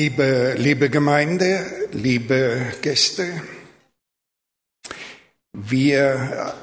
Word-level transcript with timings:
Liebe, 0.00 0.54
liebe 0.56 0.90
Gemeinde, 0.90 1.88
liebe 1.90 2.72
Gäste, 2.82 3.42
wir, 5.52 6.54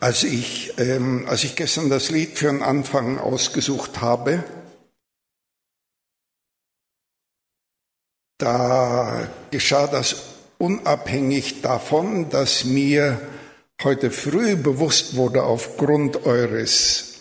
als 0.00 0.24
ich, 0.24 0.72
ähm, 0.78 1.26
als 1.28 1.44
ich 1.44 1.56
gestern 1.56 1.90
das 1.90 2.08
Lied 2.08 2.38
für 2.38 2.46
den 2.46 2.62
Anfang 2.62 3.18
ausgesucht 3.18 4.00
habe, 4.00 4.44
da 8.38 9.28
geschah 9.50 9.86
das 9.86 10.22
unabhängig 10.56 11.60
davon, 11.60 12.30
dass 12.30 12.64
mir 12.64 13.20
heute 13.82 14.10
früh 14.10 14.56
bewusst 14.56 15.16
wurde 15.16 15.42
aufgrund 15.42 16.24
eures, 16.24 17.20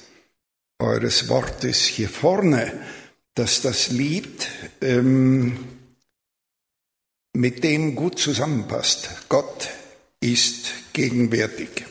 eures 0.79 1.27
Wortes 1.27 1.85
hier 1.85 2.07
vorne, 2.07 2.71
dass 3.35 3.61
das 3.61 3.89
Lied 3.89 4.47
ähm, 4.81 5.57
mit 7.33 7.63
dem 7.63 7.95
gut 7.95 8.19
zusammenpasst. 8.19 9.09
Gott 9.29 9.69
ist 10.19 10.71
gegenwärtig. 10.93 11.85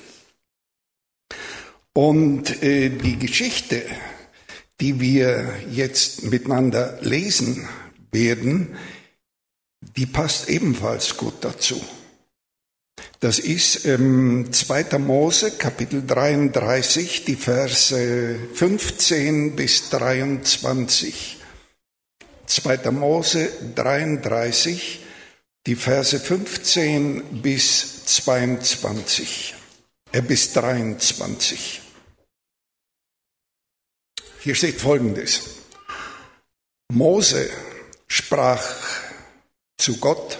Und 1.92 2.62
äh, 2.62 2.90
die 2.90 3.18
Geschichte, 3.18 3.82
die 4.80 5.00
wir 5.00 5.52
jetzt 5.70 6.24
miteinander 6.24 6.98
lesen 7.02 7.68
werden, 8.12 8.76
die 9.96 10.06
passt 10.06 10.48
ebenfalls 10.48 11.16
gut 11.16 11.34
dazu. 11.40 11.82
Das 13.18 13.38
ist 13.38 13.84
ähm, 13.84 14.48
2. 14.50 14.98
Mose, 14.98 15.50
Kapitel 15.52 16.06
33, 16.06 17.24
die 17.24 17.36
Verse 17.36 18.38
15 18.54 19.56
bis 19.56 19.90
23. 19.90 21.39
2. 22.50 22.90
Mose 22.90 23.48
33, 23.76 24.98
die 25.66 25.76
Verse 25.76 26.18
15 26.18 27.42
bis 27.42 28.04
22, 28.06 29.54
äh, 30.10 30.20
bis 30.20 30.52
23. 30.52 31.80
Hier 34.40 34.54
steht 34.56 34.80
Folgendes. 34.80 35.60
Mose 36.92 37.48
sprach 38.08 38.64
zu 39.78 39.98
Gott, 39.98 40.38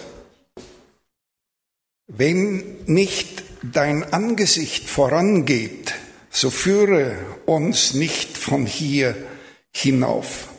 wenn 2.07 2.83
nicht 2.87 3.43
dein 3.63 4.11
Angesicht 4.11 4.89
vorangeht, 4.89 5.93
so 6.29 6.49
führe 6.49 7.15
uns 7.45 7.93
nicht 7.93 8.37
von 8.37 8.65
hier 8.65 9.15
hinauf. 9.71 10.50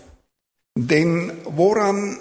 Denn 0.77 1.33
woran 1.45 2.19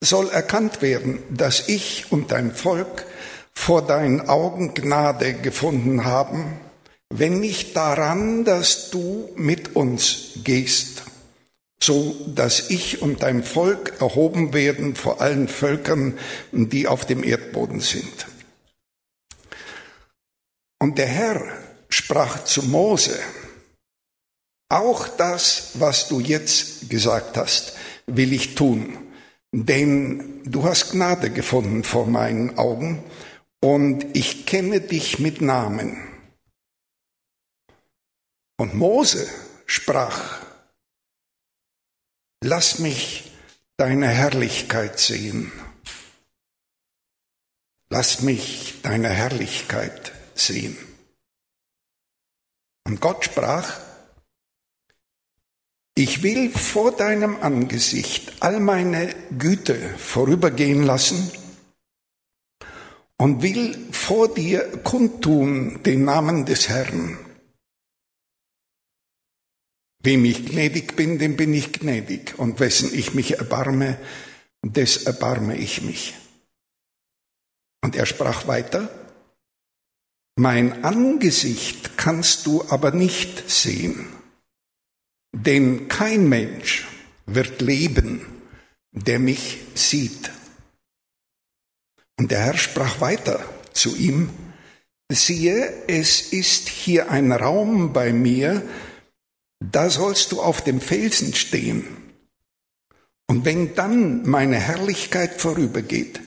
soll 0.00 0.30
erkannt 0.30 0.80
werden, 0.80 1.22
dass 1.30 1.68
ich 1.68 2.10
und 2.10 2.32
dein 2.32 2.52
Volk 2.54 3.06
vor 3.52 3.86
deinen 3.86 4.28
Augen 4.28 4.74
Gnade 4.74 5.34
gefunden 5.34 6.04
haben, 6.04 6.58
wenn 7.10 7.40
nicht 7.40 7.76
daran, 7.76 8.44
dass 8.44 8.90
du 8.90 9.30
mit 9.36 9.76
uns 9.76 10.38
gehst, 10.44 11.02
so 11.82 12.14
dass 12.34 12.70
ich 12.70 13.02
und 13.02 13.22
dein 13.22 13.42
Volk 13.42 14.00
erhoben 14.00 14.54
werden 14.54 14.94
vor 14.94 15.20
allen 15.20 15.48
Völkern, 15.48 16.18
die 16.52 16.86
auf 16.86 17.04
dem 17.04 17.24
Erdboden 17.24 17.80
sind. 17.80 18.26
Und 20.78 20.96
der 20.96 21.06
Herr 21.06 21.42
sprach 21.90 22.44
zu 22.44 22.62
Mose, 22.62 23.18
auch 24.70 25.08
das, 25.08 25.72
was 25.74 26.08
du 26.08 26.20
jetzt 26.20 26.88
gesagt 26.88 27.36
hast, 27.36 27.74
will 28.16 28.32
ich 28.32 28.54
tun, 28.54 28.96
denn 29.52 30.42
du 30.44 30.64
hast 30.64 30.92
Gnade 30.92 31.30
gefunden 31.30 31.84
vor 31.84 32.06
meinen 32.06 32.58
Augen 32.58 33.02
und 33.60 34.16
ich 34.16 34.46
kenne 34.46 34.80
dich 34.80 35.18
mit 35.18 35.40
Namen. 35.40 35.96
Und 38.56 38.74
Mose 38.74 39.28
sprach, 39.66 40.44
lass 42.42 42.78
mich 42.78 43.32
deine 43.76 44.08
Herrlichkeit 44.08 44.98
sehen. 44.98 45.50
Lass 47.88 48.20
mich 48.20 48.82
deine 48.82 49.08
Herrlichkeit 49.08 50.12
sehen. 50.34 50.76
Und 52.84 53.00
Gott 53.00 53.24
sprach, 53.24 53.80
ich 56.00 56.22
will 56.22 56.48
vor 56.50 56.96
deinem 56.96 57.36
Angesicht 57.36 58.32
all 58.40 58.58
meine 58.58 59.14
Güte 59.38 59.76
vorübergehen 59.98 60.82
lassen 60.82 61.30
und 63.18 63.42
will 63.42 63.76
vor 63.92 64.32
dir 64.32 64.60
kundtun 64.82 65.82
den 65.82 66.04
Namen 66.04 66.46
des 66.46 66.70
Herrn. 66.70 67.18
Wem 70.02 70.24
ich 70.24 70.46
gnädig 70.46 70.96
bin, 70.96 71.18
dem 71.18 71.36
bin 71.36 71.52
ich 71.52 71.70
gnädig, 71.74 72.38
und 72.38 72.58
wessen 72.60 72.90
ich 72.94 73.12
mich 73.12 73.36
erbarme, 73.36 73.98
des 74.62 75.02
erbarme 75.02 75.58
ich 75.58 75.82
mich. 75.82 76.14
Und 77.84 77.94
er 77.94 78.06
sprach 78.06 78.46
weiter, 78.46 78.88
mein 80.36 80.82
Angesicht 80.82 81.98
kannst 81.98 82.46
du 82.46 82.64
aber 82.70 82.92
nicht 82.92 83.50
sehen, 83.50 84.06
denn 85.32 85.88
kein 85.88 86.28
Mensch 86.28 86.86
wird 87.26 87.60
leben, 87.60 88.26
der 88.92 89.18
mich 89.18 89.58
sieht. 89.74 90.30
Und 92.18 92.30
der 92.30 92.40
Herr 92.40 92.58
sprach 92.58 93.00
weiter 93.00 93.44
zu 93.72 93.96
ihm, 93.96 94.30
siehe, 95.10 95.72
es 95.88 96.32
ist 96.32 96.68
hier 96.68 97.10
ein 97.10 97.32
Raum 97.32 97.92
bei 97.92 98.12
mir, 98.12 98.62
da 99.60 99.90
sollst 99.90 100.32
du 100.32 100.40
auf 100.40 100.62
dem 100.62 100.80
Felsen 100.80 101.34
stehen. 101.34 101.84
Und 103.26 103.44
wenn 103.44 103.74
dann 103.74 104.28
meine 104.28 104.58
Herrlichkeit 104.58 105.40
vorübergeht, 105.40 106.20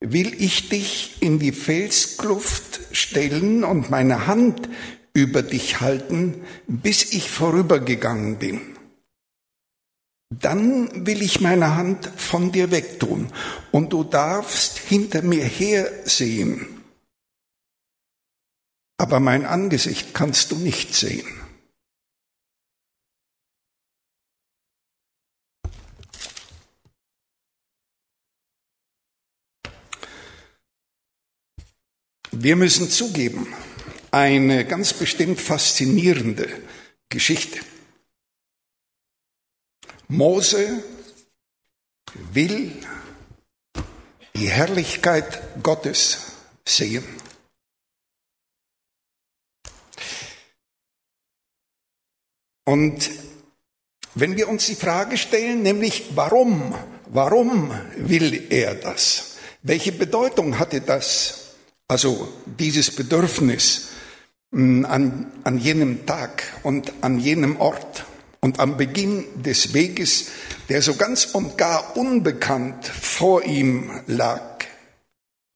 will 0.00 0.40
ich 0.40 0.68
dich 0.68 1.16
in 1.20 1.38
die 1.38 1.52
Felskluft 1.52 2.80
stellen 2.92 3.64
und 3.64 3.90
meine 3.90 4.26
Hand 4.26 4.68
über 5.14 5.42
dich 5.42 5.80
halten, 5.80 6.44
bis 6.66 7.12
ich 7.12 7.30
vorübergegangen 7.30 8.38
bin. 8.38 8.60
Dann 10.30 11.06
will 11.06 11.22
ich 11.22 11.40
meine 11.40 11.76
Hand 11.76 12.06
von 12.16 12.50
dir 12.50 12.72
wegtun 12.72 13.32
und 13.70 13.92
du 13.92 14.02
darfst 14.02 14.78
hinter 14.78 15.22
mir 15.22 15.44
her 15.44 15.88
sehen. 16.04 16.82
Aber 18.98 19.20
mein 19.20 19.46
Angesicht 19.46 20.14
kannst 20.14 20.50
du 20.50 20.56
nicht 20.56 20.94
sehen. 20.94 21.26
Wir 32.32 32.56
müssen 32.56 32.90
zugeben, 32.90 33.46
eine 34.14 34.64
ganz 34.64 34.92
bestimmt 34.92 35.40
faszinierende 35.40 36.48
Geschichte. 37.08 37.58
Mose 40.06 40.84
will 42.32 42.70
die 44.36 44.48
Herrlichkeit 44.48 45.62
Gottes 45.64 46.30
sehen. 46.64 47.04
Und 52.66 53.10
wenn 54.14 54.36
wir 54.36 54.48
uns 54.48 54.66
die 54.66 54.76
Frage 54.76 55.18
stellen, 55.18 55.62
nämlich 55.62 56.14
warum, 56.14 56.72
warum 57.06 57.76
will 57.96 58.46
er 58.50 58.76
das? 58.76 59.38
Welche 59.62 59.90
Bedeutung 59.90 60.60
hatte 60.60 60.80
das 60.82 61.40
also 61.88 62.32
dieses 62.46 62.94
Bedürfnis 62.94 63.93
an, 64.54 65.32
an 65.42 65.58
jenem 65.58 66.06
Tag 66.06 66.44
und 66.62 66.92
an 67.00 67.18
jenem 67.18 67.60
Ort 67.60 68.06
und 68.40 68.60
am 68.60 68.76
Beginn 68.76 69.42
des 69.42 69.74
Weges, 69.74 70.28
der 70.68 70.82
so 70.82 70.94
ganz 70.94 71.26
und 71.26 71.58
gar 71.58 71.96
unbekannt 71.96 72.86
vor 72.86 73.42
ihm 73.42 73.90
lag. 74.06 74.64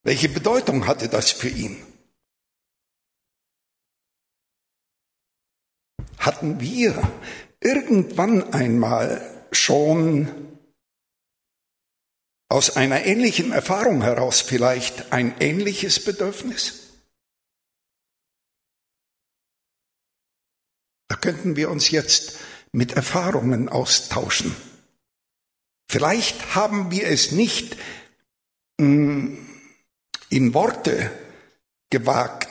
Welche 0.03 0.29
Bedeutung 0.29 0.87
hatte 0.87 1.07
das 1.07 1.31
für 1.31 1.49
ihn? 1.49 1.77
Hatten 6.17 6.59
wir 6.59 7.01
irgendwann 7.61 8.53
einmal 8.53 9.21
schon 9.51 10.27
aus 12.49 12.75
einer 12.75 13.05
ähnlichen 13.05 13.51
Erfahrung 13.51 14.01
heraus 14.01 14.41
vielleicht 14.41 15.13
ein 15.13 15.35
ähnliches 15.39 16.03
Bedürfnis? 16.03 16.88
Da 21.09 21.15
könnten 21.15 21.55
wir 21.55 21.69
uns 21.69 21.91
jetzt 21.91 22.37
mit 22.71 22.93
Erfahrungen 22.93 23.67
austauschen. 23.67 24.55
Vielleicht 25.89 26.55
haben 26.55 26.91
wir 26.91 27.07
es 27.07 27.31
nicht 27.31 27.75
mm, 28.77 29.35
in 30.29 30.53
Worte 30.53 31.11
gewagt 31.89 32.47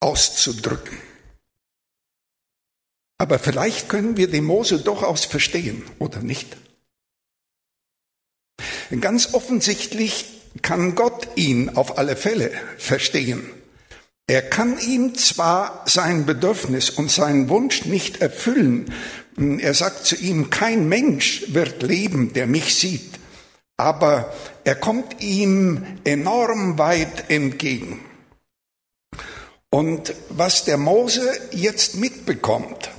auszudrücken. 0.00 0.98
Aber 3.18 3.38
vielleicht 3.38 3.88
können 3.88 4.16
wir 4.16 4.28
den 4.28 4.44
Mose 4.44 4.80
durchaus 4.80 5.24
verstehen, 5.24 5.84
oder 5.98 6.20
nicht? 6.20 6.56
Ganz 9.00 9.34
offensichtlich 9.34 10.40
kann 10.62 10.96
Gott 10.96 11.28
ihn 11.36 11.76
auf 11.76 11.98
alle 11.98 12.16
Fälle 12.16 12.50
verstehen. 12.78 13.48
Er 14.30 14.42
kann 14.42 14.78
ihm 14.78 15.16
zwar 15.16 15.82
sein 15.86 16.24
Bedürfnis 16.24 16.88
und 16.88 17.10
seinen 17.10 17.48
Wunsch 17.48 17.84
nicht 17.86 18.22
erfüllen. 18.22 18.94
Er 19.58 19.74
sagt 19.74 20.06
zu 20.06 20.14
ihm, 20.14 20.50
kein 20.50 20.88
Mensch 20.88 21.46
wird 21.48 21.82
leben, 21.82 22.32
der 22.32 22.46
mich 22.46 22.76
sieht. 22.76 23.18
Aber 23.76 24.32
er 24.62 24.76
kommt 24.76 25.20
ihm 25.20 25.84
enorm 26.04 26.78
weit 26.78 27.28
entgegen. 27.28 27.98
Und 29.68 30.14
was 30.28 30.64
der 30.64 30.76
Mose 30.76 31.28
jetzt 31.50 31.96
mitbekommt, 31.96 32.89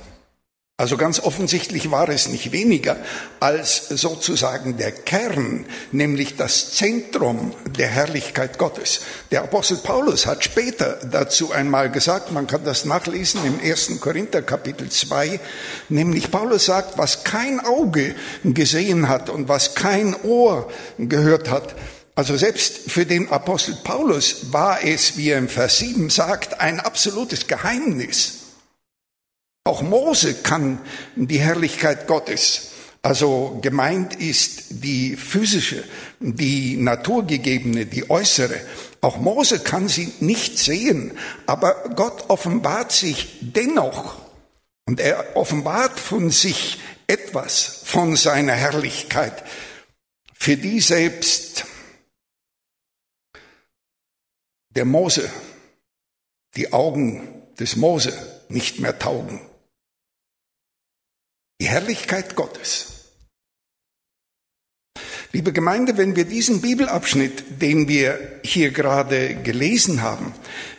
also 0.82 0.96
ganz 0.96 1.20
offensichtlich 1.20 1.92
war 1.92 2.08
es 2.08 2.28
nicht 2.28 2.50
weniger 2.50 2.96
als 3.38 3.86
sozusagen 3.88 4.78
der 4.78 4.90
Kern, 4.90 5.64
nämlich 5.92 6.34
das 6.34 6.72
Zentrum 6.72 7.54
der 7.78 7.86
Herrlichkeit 7.86 8.58
Gottes. 8.58 9.02
Der 9.30 9.44
Apostel 9.44 9.76
Paulus 9.76 10.26
hat 10.26 10.42
später 10.42 10.98
dazu 11.08 11.52
einmal 11.52 11.88
gesagt, 11.88 12.32
man 12.32 12.48
kann 12.48 12.64
das 12.64 12.84
nachlesen 12.84 13.42
im 13.44 13.60
1. 13.60 14.00
Korinther 14.00 14.42
Kapitel 14.42 14.88
2, 14.90 15.38
nämlich 15.88 16.32
Paulus 16.32 16.64
sagt, 16.64 16.98
was 16.98 17.22
kein 17.22 17.60
Auge 17.60 18.16
gesehen 18.42 19.08
hat 19.08 19.30
und 19.30 19.48
was 19.48 19.76
kein 19.76 20.16
Ohr 20.24 20.68
gehört 20.98 21.48
hat, 21.48 21.76
also 22.16 22.36
selbst 22.36 22.90
für 22.90 23.06
den 23.06 23.28
Apostel 23.28 23.76
Paulus 23.84 24.52
war 24.52 24.82
es, 24.82 25.16
wie 25.16 25.28
er 25.28 25.38
im 25.38 25.48
Vers 25.48 25.78
7 25.78 26.10
sagt, 26.10 26.60
ein 26.60 26.80
absolutes 26.80 27.46
Geheimnis 27.46 28.41
auch 29.64 29.82
Mose 29.82 30.34
kann 30.34 30.80
die 31.14 31.38
Herrlichkeit 31.38 32.06
Gottes. 32.06 32.72
Also 33.00 33.58
gemeint 33.62 34.14
ist 34.14 34.84
die 34.84 35.16
physische, 35.16 35.84
die 36.20 36.76
naturgegebene, 36.76 37.86
die 37.86 38.10
äußere. 38.10 38.60
Auch 39.00 39.18
Mose 39.18 39.60
kann 39.60 39.88
sie 39.88 40.12
nicht 40.20 40.58
sehen, 40.58 41.16
aber 41.46 41.90
Gott 41.96 42.28
offenbart 42.28 42.92
sich 42.92 43.38
dennoch. 43.40 44.20
Und 44.84 45.00
er 45.00 45.36
offenbart 45.36 45.98
von 45.98 46.30
sich 46.30 46.80
etwas 47.06 47.82
von 47.84 48.16
seiner 48.16 48.54
Herrlichkeit, 48.54 49.44
für 50.34 50.56
die 50.56 50.80
selbst 50.80 51.64
der 54.70 54.84
Mose, 54.84 55.30
die 56.56 56.72
Augen 56.72 57.42
des 57.58 57.76
Mose 57.76 58.12
nicht 58.48 58.80
mehr 58.80 58.98
taugen. 58.98 59.40
Die 61.62 61.68
Herrlichkeit 61.68 62.34
Gottes. 62.34 62.86
Liebe 65.30 65.52
Gemeinde, 65.52 65.96
wenn 65.96 66.16
wir 66.16 66.24
diesen 66.24 66.60
Bibelabschnitt, 66.60 67.62
den 67.62 67.86
wir 67.86 68.40
hier 68.42 68.72
gerade 68.72 69.36
gelesen 69.36 70.02
haben, 70.02 70.34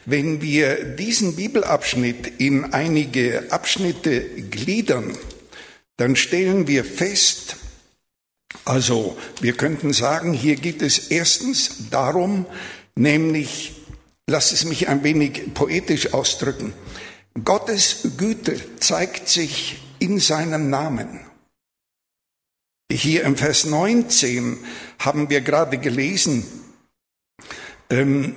wenn 0.06 0.42
wir 0.42 0.84
diesen 0.84 1.38
Bibelabschnitt 1.38 2.28
in 2.38 2.74
einige 2.74 3.50
Abschnitte 3.50 4.24
gliedern, 4.26 5.18
dann 5.96 6.18
stellen 6.18 6.68
wir 6.68 6.84
fest, 6.84 7.56
also 8.66 9.18
wir 9.40 9.54
könnten 9.54 9.94
sagen, 9.94 10.34
hier 10.34 10.58
geht 10.58 10.82
es 10.82 11.08
erstens 11.08 11.90
darum, 11.92 12.46
nämlich, 12.96 13.72
lass 14.28 14.52
es 14.52 14.66
mich 14.66 14.90
ein 14.90 15.02
wenig 15.06 15.54
poetisch 15.54 16.14
ausdrücken, 16.14 16.74
Gottes 17.42 18.00
Güte 18.18 18.60
zeigt 18.82 19.30
sich 19.30 19.78
in 20.04 20.20
seinem 20.20 20.70
Namen. 20.70 21.22
Hier 22.92 23.24
im 23.24 23.38
Vers 23.38 23.66
19 23.66 24.58
haben 25.00 25.30
wir 25.30 25.42
gerade 25.42 25.78
gelesen, 25.78 26.46
ähm, 27.90 28.36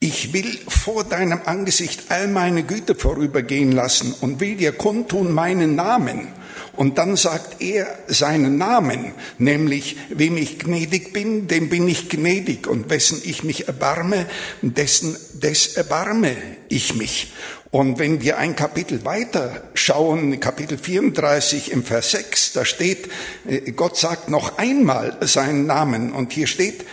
ich 0.00 0.34
will 0.34 0.58
vor 0.68 1.04
deinem 1.04 1.40
Angesicht 1.46 2.10
all 2.10 2.28
meine 2.28 2.64
Güte 2.64 2.94
vorübergehen 2.94 3.72
lassen 3.72 4.12
und 4.20 4.40
will 4.40 4.56
dir 4.56 4.72
kundtun 4.72 5.32
meinen 5.32 5.76
Namen. 5.76 6.28
Und 6.76 6.98
dann 6.98 7.16
sagt 7.16 7.62
er 7.62 7.86
seinen 8.08 8.58
Namen, 8.58 9.12
nämlich 9.38 9.96
wem 10.10 10.36
ich 10.36 10.58
gnädig 10.58 11.12
bin, 11.12 11.46
dem 11.46 11.70
bin 11.70 11.88
ich 11.88 12.10
gnädig 12.10 12.66
und 12.66 12.90
wessen 12.90 13.22
ich 13.24 13.44
mich 13.44 13.68
erbarme, 13.68 14.26
dessen 14.60 15.16
des 15.32 15.76
erbarme 15.76 16.36
ich 16.68 16.94
mich. 16.94 17.32
Und 17.74 17.98
wenn 17.98 18.20
wir 18.20 18.38
ein 18.38 18.54
Kapitel 18.54 19.04
weiter 19.04 19.64
schauen, 19.74 20.38
Kapitel 20.38 20.78
34 20.78 21.72
im 21.72 21.82
Vers 21.82 22.12
6, 22.12 22.52
da 22.52 22.64
steht, 22.64 23.10
äh, 23.48 23.72
Gott 23.72 23.96
sagt 23.96 24.28
noch 24.28 24.58
einmal 24.58 25.18
seinen 25.22 25.66
Namen 25.66 26.12
und 26.12 26.32
hier 26.32 26.46
steht, 26.46 26.84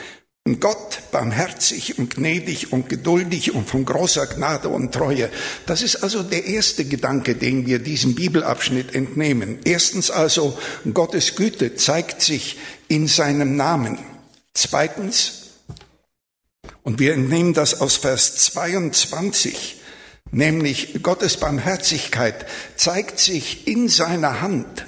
Gott 0.60 1.04
barmherzig 1.12 2.00
und 2.00 2.16
gnädig 2.16 2.74
und 2.74 2.89
geduldig 2.89 3.54
und 3.54 3.69
von 3.69 3.86
großer 3.86 4.25
Gnade 4.25 4.69
und 4.69 4.92
Treue. 4.92 5.30
Das 5.68 5.83
ist 5.83 5.98
also 5.98 6.24
der 6.24 6.45
erste 6.45 6.83
Gedanke, 6.83 7.36
den 7.36 7.68
wir 7.68 7.78
diesem 7.78 8.16
Bibelabschnitt 8.16 8.95
entnehmen. 8.95 9.60
Erstens 9.63 10.10
also, 10.10 10.57
Gottes 10.92 11.36
Güte 11.36 11.75
zeigt 11.75 12.24
sich 12.24 12.57
in 12.88 13.06
seinem 13.06 13.56
Namen. 13.56 14.00
Zweitens, 14.56 15.51
und 16.81 16.98
wir 16.98 17.13
entnehmen 17.13 17.54
das 17.54 17.80
aus 17.80 17.98
Vers 17.98 18.38
22, 18.38 19.81
nämlich 20.31 21.04
Gottes 21.04 21.38
Barmherzigkeit 21.38 22.45
zeigt 22.75 23.19
sich 23.19 23.68
in 23.68 23.88
seiner 23.88 24.42
Hand. 24.42 24.86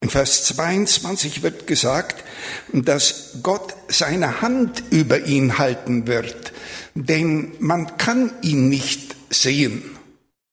In 0.00 0.10
Vers 0.10 0.44
22 0.46 1.42
wird 1.42 1.66
gesagt, 1.66 2.24
dass 2.72 3.38
Gott 3.42 3.74
seine 3.88 4.40
Hand 4.40 4.82
über 4.90 5.26
ihn 5.26 5.58
halten 5.58 6.06
wird, 6.08 6.52
denn 6.94 7.52
man 7.60 7.96
kann 7.98 8.32
ihn 8.42 8.68
nicht 8.68 9.14
sehen. 9.30 9.84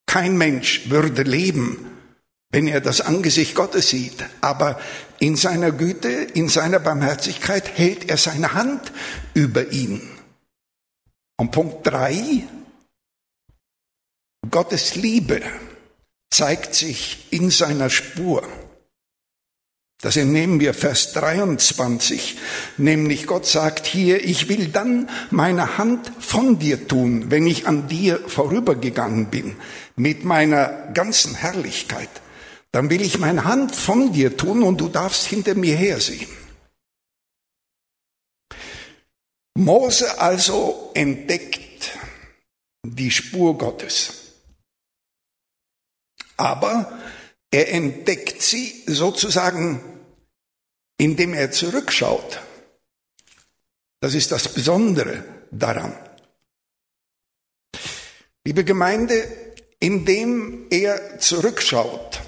Kein 0.05 0.37
Mensch 0.37 0.89
würde 0.89 1.23
leben, 1.23 1.85
wenn 2.51 2.67
er 2.67 2.81
das 2.81 3.01
Angesicht 3.01 3.55
Gottes 3.55 3.89
sieht, 3.89 4.23
aber 4.41 4.79
in 5.19 5.35
seiner 5.35 5.71
Güte, 5.71 6.09
in 6.09 6.47
seiner 6.47 6.79
Barmherzigkeit 6.79 7.77
hält 7.77 8.09
er 8.09 8.17
seine 8.17 8.53
Hand 8.53 8.91
über 9.33 9.71
ihn. 9.71 10.01
Und 11.37 11.51
Punkt 11.51 11.85
drei 11.85 12.43
Gottes 14.49 14.95
Liebe 14.95 15.41
zeigt 16.29 16.73
sich 16.73 17.27
in 17.31 17.49
seiner 17.49 17.89
Spur. 17.89 18.47
Das 20.01 20.15
entnehmen 20.15 20.61
wir 20.61 20.73
Vers 20.73 21.11
23, 21.11 22.37
nämlich 22.77 23.27
Gott 23.27 23.45
sagt 23.45 23.85
hier, 23.85 24.23
ich 24.23 24.47
will 24.47 24.69
dann 24.69 25.09
meine 25.29 25.77
Hand 25.77 26.09
von 26.19 26.57
dir 26.57 26.87
tun, 26.87 27.29
wenn 27.31 27.45
ich 27.45 27.67
an 27.67 27.89
dir 27.89 28.17
vorübergegangen 28.25 29.25
bin, 29.25 29.57
mit 29.97 30.23
meiner 30.23 30.87
ganzen 30.93 31.35
Herrlichkeit. 31.35 32.09
Dann 32.71 32.89
will 32.89 33.01
ich 33.01 33.19
meine 33.19 33.43
Hand 33.43 33.75
von 33.75 34.13
dir 34.13 34.37
tun 34.37 34.63
und 34.63 34.79
du 34.79 34.87
darfst 34.87 35.25
hinter 35.25 35.55
mir 35.55 35.75
hersehen. 35.75 36.29
Mose 39.55 40.21
also 40.21 40.91
entdeckt 40.93 41.97
die 42.85 43.11
Spur 43.11 43.57
Gottes. 43.57 44.28
Aber 46.39 46.97
er 47.51 47.73
entdeckt 47.73 48.41
sie 48.41 48.83
sozusagen, 48.85 49.81
indem 50.97 51.33
er 51.33 51.51
zurückschaut. 51.51 52.39
Das 53.99 54.13
ist 54.13 54.31
das 54.31 54.47
Besondere 54.53 55.25
daran. 55.51 55.93
Liebe 58.45 58.63
Gemeinde, 58.63 59.27
indem 59.81 60.67
er 60.69 61.19
zurückschaut, 61.19 62.21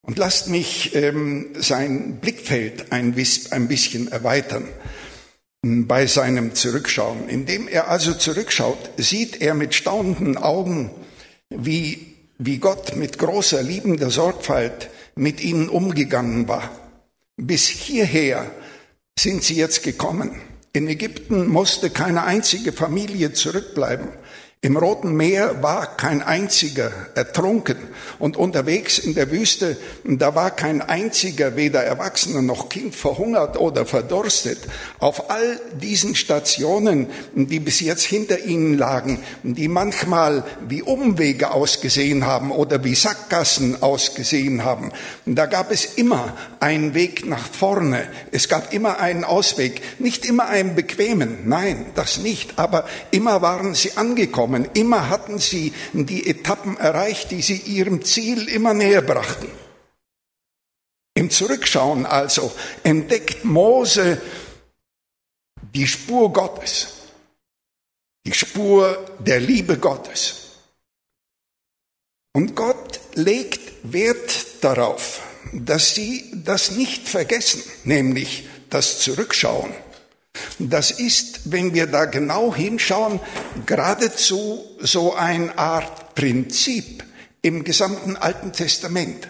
und 0.00 0.18
lasst 0.18 0.48
mich 0.48 0.94
ähm, 0.94 1.52
sein 1.54 2.20
Blickfeld 2.20 2.92
ein, 2.92 3.14
ein 3.50 3.68
bisschen 3.68 4.08
erweitern 4.08 4.68
bei 5.62 6.06
seinem 6.06 6.54
Zurückschauen. 6.54 7.28
Indem 7.28 7.68
er 7.68 7.88
also 7.88 8.14
zurückschaut, 8.14 8.90
sieht 8.98 9.40
er 9.40 9.54
mit 9.54 9.74
staunenden 9.74 10.36
Augen, 10.36 10.90
wie 11.50 12.13
wie 12.38 12.58
Gott 12.58 12.96
mit 12.96 13.18
großer 13.18 13.62
liebender 13.62 14.10
Sorgfalt 14.10 14.90
mit 15.14 15.42
ihnen 15.42 15.68
umgegangen 15.68 16.48
war. 16.48 16.70
Bis 17.36 17.66
hierher 17.66 18.50
sind 19.18 19.42
sie 19.42 19.56
jetzt 19.56 19.82
gekommen. 19.82 20.32
In 20.72 20.88
Ägypten 20.88 21.46
musste 21.46 21.90
keine 21.90 22.24
einzige 22.24 22.72
Familie 22.72 23.32
zurückbleiben. 23.32 24.08
Im 24.64 24.78
Roten 24.78 25.14
Meer 25.14 25.62
war 25.62 25.94
kein 25.98 26.22
einziger 26.22 26.90
ertrunken 27.14 27.76
und 28.18 28.38
unterwegs 28.38 28.98
in 28.98 29.14
der 29.14 29.30
Wüste, 29.30 29.76
da 30.04 30.34
war 30.34 30.52
kein 30.52 30.80
einziger, 30.80 31.54
weder 31.54 31.84
Erwachsener 31.84 32.40
noch 32.40 32.70
Kind, 32.70 32.94
verhungert 32.94 33.60
oder 33.60 33.84
verdurstet. 33.84 34.56
Auf 35.00 35.28
all 35.28 35.60
diesen 35.82 36.14
Stationen, 36.14 37.08
die 37.34 37.60
bis 37.60 37.80
jetzt 37.80 38.04
hinter 38.04 38.38
ihnen 38.38 38.78
lagen, 38.78 39.22
die 39.42 39.68
manchmal 39.68 40.44
wie 40.66 40.80
Umwege 40.80 41.50
ausgesehen 41.50 42.24
haben 42.24 42.50
oder 42.50 42.82
wie 42.84 42.94
Sackgassen 42.94 43.82
ausgesehen 43.82 44.64
haben, 44.64 44.92
da 45.26 45.44
gab 45.44 45.72
es 45.72 45.84
immer 45.84 46.38
einen 46.60 46.94
Weg 46.94 47.26
nach 47.26 47.46
vorne. 47.46 48.08
Es 48.32 48.48
gab 48.48 48.72
immer 48.72 48.98
einen 48.98 49.24
Ausweg. 49.24 49.82
Nicht 49.98 50.24
immer 50.24 50.46
einen 50.46 50.74
bequemen, 50.74 51.40
nein, 51.44 51.84
das 51.94 52.16
nicht, 52.16 52.58
aber 52.58 52.86
immer 53.10 53.42
waren 53.42 53.74
sie 53.74 53.98
angekommen 53.98 54.53
gekommen. 54.54 54.70
Immer 54.74 55.08
hatten 55.08 55.38
sie 55.38 55.72
die 55.92 56.28
Etappen 56.28 56.76
erreicht, 56.76 57.30
die 57.30 57.42
sie 57.42 57.56
ihrem 57.56 58.04
Ziel 58.04 58.48
immer 58.48 58.74
näher 58.74 59.02
brachten. 59.02 59.50
Im 61.14 61.30
Zurückschauen 61.30 62.06
also 62.06 62.52
entdeckt 62.82 63.44
Mose 63.44 64.20
die 65.74 65.86
Spur 65.86 66.32
Gottes, 66.32 66.88
die 68.26 68.34
Spur 68.34 69.16
der 69.20 69.40
Liebe 69.40 69.78
Gottes. 69.78 70.40
Und 72.32 72.56
Gott 72.56 73.00
legt 73.14 73.60
Wert 73.84 74.64
darauf, 74.64 75.22
dass 75.52 75.94
sie 75.94 76.32
das 76.34 76.72
nicht 76.72 77.08
vergessen, 77.08 77.62
nämlich 77.84 78.48
das 78.70 78.98
Zurückschauen. 78.98 79.72
Das 80.58 80.90
ist, 80.90 81.52
wenn 81.52 81.74
wir 81.74 81.86
da 81.86 82.04
genau 82.04 82.54
hinschauen, 82.54 83.20
geradezu 83.66 84.64
so 84.80 85.14
eine 85.14 85.56
Art 85.58 86.14
Prinzip 86.14 87.04
im 87.42 87.64
gesamten 87.64 88.16
Alten 88.16 88.52
Testament. 88.52 89.28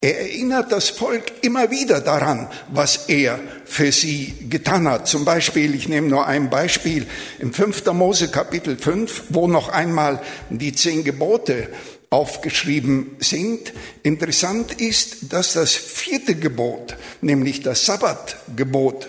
Er 0.00 0.20
erinnert 0.20 0.72
das 0.72 0.90
Volk 0.90 1.32
immer 1.42 1.70
wieder 1.70 2.00
daran, 2.00 2.48
was 2.70 3.08
er 3.08 3.40
für 3.64 3.90
sie 3.90 4.34
getan 4.48 4.86
hat. 4.86 5.08
Zum 5.08 5.24
Beispiel, 5.24 5.74
ich 5.74 5.88
nehme 5.88 6.08
nur 6.08 6.26
ein 6.26 6.50
Beispiel, 6.50 7.06
im 7.38 7.52
5. 7.52 7.84
Mose 7.86 8.28
Kapitel 8.28 8.76
5, 8.76 9.24
wo 9.30 9.48
noch 9.48 9.68
einmal 9.68 10.22
die 10.50 10.74
zehn 10.74 11.02
Gebote 11.02 11.70
aufgeschrieben 12.10 13.16
sind. 13.18 13.72
Interessant 14.02 14.80
ist, 14.80 15.32
dass 15.32 15.54
das 15.54 15.72
vierte 15.72 16.34
Gebot, 16.34 16.96
nämlich 17.20 17.62
das 17.62 17.86
Sabbatgebot, 17.86 19.08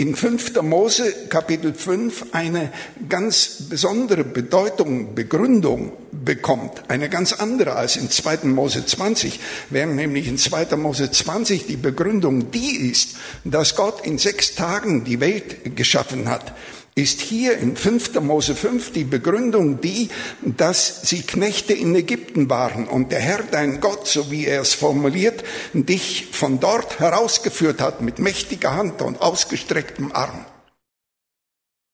in 0.00 0.14
5. 0.14 0.62
Mose 0.62 1.12
Kapitel 1.28 1.74
5 1.74 2.26
eine 2.32 2.72
ganz 3.08 3.66
besondere 3.68 4.24
Bedeutung, 4.24 5.14
Begründung 5.14 5.92
bekommt, 6.12 6.84
eine 6.88 7.08
ganz 7.08 7.32
andere 7.32 7.74
als 7.74 7.96
in 7.96 8.08
2. 8.08 8.44
Mose 8.44 8.86
20, 8.86 9.40
während 9.70 9.96
nämlich 9.96 10.28
in 10.28 10.38
2. 10.38 10.76
Mose 10.76 11.10
20 11.10 11.66
die 11.66 11.76
Begründung 11.76 12.50
die 12.50 12.76
ist, 12.90 13.16
dass 13.44 13.76
Gott 13.76 14.06
in 14.06 14.18
sechs 14.18 14.54
Tagen 14.54 15.04
die 15.04 15.20
Welt 15.20 15.76
geschaffen 15.76 16.28
hat 16.28 16.54
ist 17.00 17.20
hier 17.20 17.56
in 17.58 17.76
5. 17.76 18.20
Mose 18.20 18.54
5 18.54 18.92
die 18.92 19.04
Begründung 19.04 19.80
die, 19.80 20.10
dass 20.42 21.02
sie 21.02 21.22
Knechte 21.22 21.72
in 21.72 21.94
Ägypten 21.94 22.50
waren 22.50 22.86
und 22.86 23.12
der 23.12 23.20
Herr 23.20 23.42
dein 23.42 23.80
Gott, 23.80 24.06
so 24.06 24.30
wie 24.30 24.46
er 24.46 24.60
es 24.60 24.74
formuliert, 24.74 25.42
dich 25.72 26.28
von 26.32 26.60
dort 26.60 27.00
herausgeführt 27.00 27.80
hat 27.80 28.02
mit 28.02 28.18
mächtiger 28.18 28.74
Hand 28.74 29.02
und 29.02 29.20
ausgestrecktem 29.20 30.12
Arm. 30.12 30.44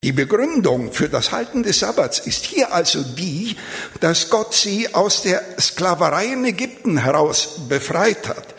Die 0.03 0.13
Begründung 0.13 0.93
für 0.93 1.09
das 1.09 1.33
Halten 1.33 1.63
des 1.63 1.81
Sabbats 1.81 2.19
ist 2.19 2.45
hier 2.45 2.73
also 2.73 3.03
die, 3.03 3.57
dass 4.01 4.31
Gott 4.31 4.55
sie 4.55 4.95
aus 4.95 5.23
der 5.23 5.43
Sklaverei 5.59 6.27
in 6.27 6.45
Ägypten 6.45 6.99
heraus 6.99 7.61
befreit 7.69 8.29
hat. 8.29 8.55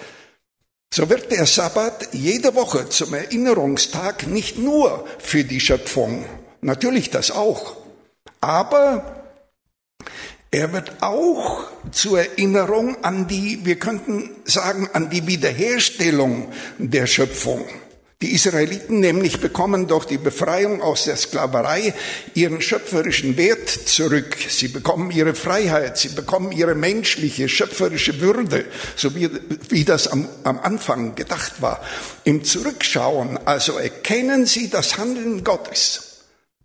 So 0.94 1.10
wird 1.10 1.32
der 1.32 1.46
Sabbat 1.46 2.10
jede 2.14 2.56
Woche 2.56 2.90
zum 2.90 3.14
Erinnerungstag 3.14 4.26
nicht 4.26 4.58
nur 4.58 5.06
für 5.20 5.44
die 5.44 5.60
Schöpfung, 5.60 6.26
natürlich 6.62 7.10
das 7.10 7.32
auch, 7.32 7.76
aber 8.42 9.18
er 10.50 10.72
wird 10.72 11.02
auch 11.02 11.66
zur 11.92 12.20
Erinnerung 12.20 13.04
an 13.04 13.28
die, 13.28 13.66
wir 13.66 13.78
könnten 13.78 14.30
sagen, 14.46 14.90
an 14.94 15.10
die 15.10 15.28
Wiederherstellung 15.28 16.52
der 16.78 17.06
Schöpfung. 17.06 17.66
Die 18.22 18.34
Israeliten 18.34 19.00
nämlich 19.00 19.42
bekommen 19.42 19.88
durch 19.88 20.06
die 20.06 20.18
Befreiung 20.18 20.82
aus 20.82 21.04
der 21.04 21.18
Sklaverei 21.18 21.94
ihren 22.34 22.62
schöpferischen 22.62 23.38
Wert 23.38 23.70
zurück. 23.70 24.36
Sie 24.50 24.70
bekommen 24.70 25.12
ihre 25.12 25.36
Freiheit, 25.36 26.00
sie 26.00 26.10
bekommen 26.10 26.52
ihre 26.52 26.74
menschliche, 26.74 27.48
schöpferische 27.48 28.20
Würde, 28.20 28.66
so 28.96 29.14
wie, 29.14 29.30
wie 29.70 29.86
das 29.86 30.08
am, 30.08 30.28
am 30.44 30.60
Anfang 30.60 31.14
gedacht 31.14 31.62
war. 31.62 31.84
Im 32.24 32.44
Zurückschauen 32.44 33.38
also 33.46 33.78
erkennen 33.78 34.48
sie 34.48 34.70
das 34.72 34.98
Handeln 34.98 35.44
Gottes 35.44 36.07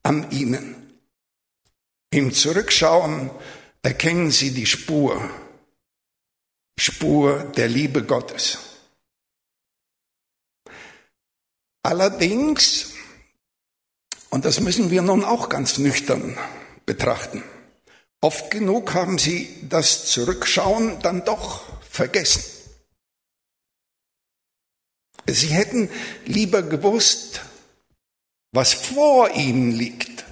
an 0.02 0.30
ihnen. 0.30 0.98
Im 2.10 2.32
Zurückschauen 2.32 3.30
erkennen 3.82 4.30
sie 4.30 4.52
die 4.52 4.66
Spur, 4.66 5.30
Spur 6.78 7.44
der 7.56 7.68
Liebe 7.68 8.04
Gottes. 8.04 8.58
Allerdings, 11.82 12.92
und 14.30 14.44
das 14.44 14.60
müssen 14.60 14.90
wir 14.90 15.02
nun 15.02 15.24
auch 15.24 15.48
ganz 15.48 15.78
nüchtern 15.78 16.38
betrachten, 16.86 17.42
oft 18.20 18.50
genug 18.50 18.94
haben 18.94 19.18
sie 19.18 19.48
das 19.68 20.06
Zurückschauen 20.06 21.00
dann 21.00 21.24
doch 21.24 21.64
vergessen. 21.82 22.44
Sie 25.26 25.48
hätten 25.48 25.88
lieber 26.24 26.62
gewusst, 26.62 27.42
was 28.52 28.74
vor 28.74 29.30
ihnen 29.30 29.72
liegt. 29.72 30.24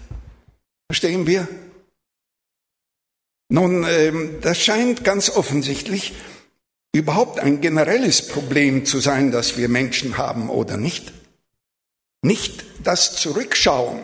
Verstehen 0.88 1.26
wir? 1.26 1.48
Nun, 3.48 3.84
ähm, 3.88 4.38
das 4.42 4.58
scheint 4.58 5.02
ganz 5.02 5.30
offensichtlich 5.30 6.14
überhaupt 6.92 7.40
ein 7.40 7.60
generelles 7.60 8.28
Problem 8.28 8.84
zu 8.84 9.00
sein, 9.00 9.30
das 9.32 9.56
wir 9.56 9.68
Menschen 9.68 10.18
haben 10.18 10.50
oder 10.50 10.76
nicht. 10.76 11.12
Nicht 12.22 12.64
das 12.84 13.16
Zurückschauen, 13.16 14.00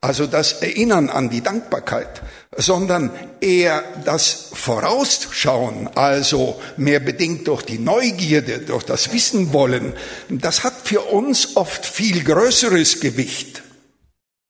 also 0.00 0.26
das 0.26 0.54
Erinnern 0.62 1.08
an 1.08 1.30
die 1.30 1.42
Dankbarkeit, 1.42 2.22
sondern 2.56 3.10
eher 3.40 3.84
das 4.04 4.48
Vorausschauen, 4.52 5.88
also 5.94 6.60
mehr 6.76 7.00
bedingt 7.00 7.46
durch 7.46 7.62
die 7.62 7.78
Neugierde, 7.78 8.60
durch 8.60 8.84
das 8.84 9.12
Wissen 9.12 9.52
wollen, 9.52 9.92
das 10.28 10.64
hat 10.64 10.74
für 10.82 11.02
uns 11.02 11.56
oft 11.56 11.86
viel 11.86 12.24
größeres 12.24 13.00
Gewicht, 13.00 13.49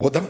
oder? 0.01 0.27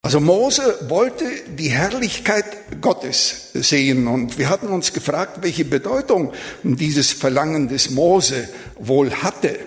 Also 0.00 0.20
Mose 0.20 0.88
wollte 0.88 1.24
die 1.50 1.68
Herrlichkeit 1.68 2.80
Gottes 2.80 3.50
sehen 3.52 4.06
und 4.06 4.38
wir 4.38 4.48
hatten 4.48 4.68
uns 4.68 4.92
gefragt, 4.92 5.42
welche 5.42 5.66
Bedeutung 5.66 6.32
dieses 6.62 7.12
Verlangen 7.12 7.68
des 7.68 7.90
Mose 7.90 8.48
wohl 8.76 9.12
hatte. 9.12 9.58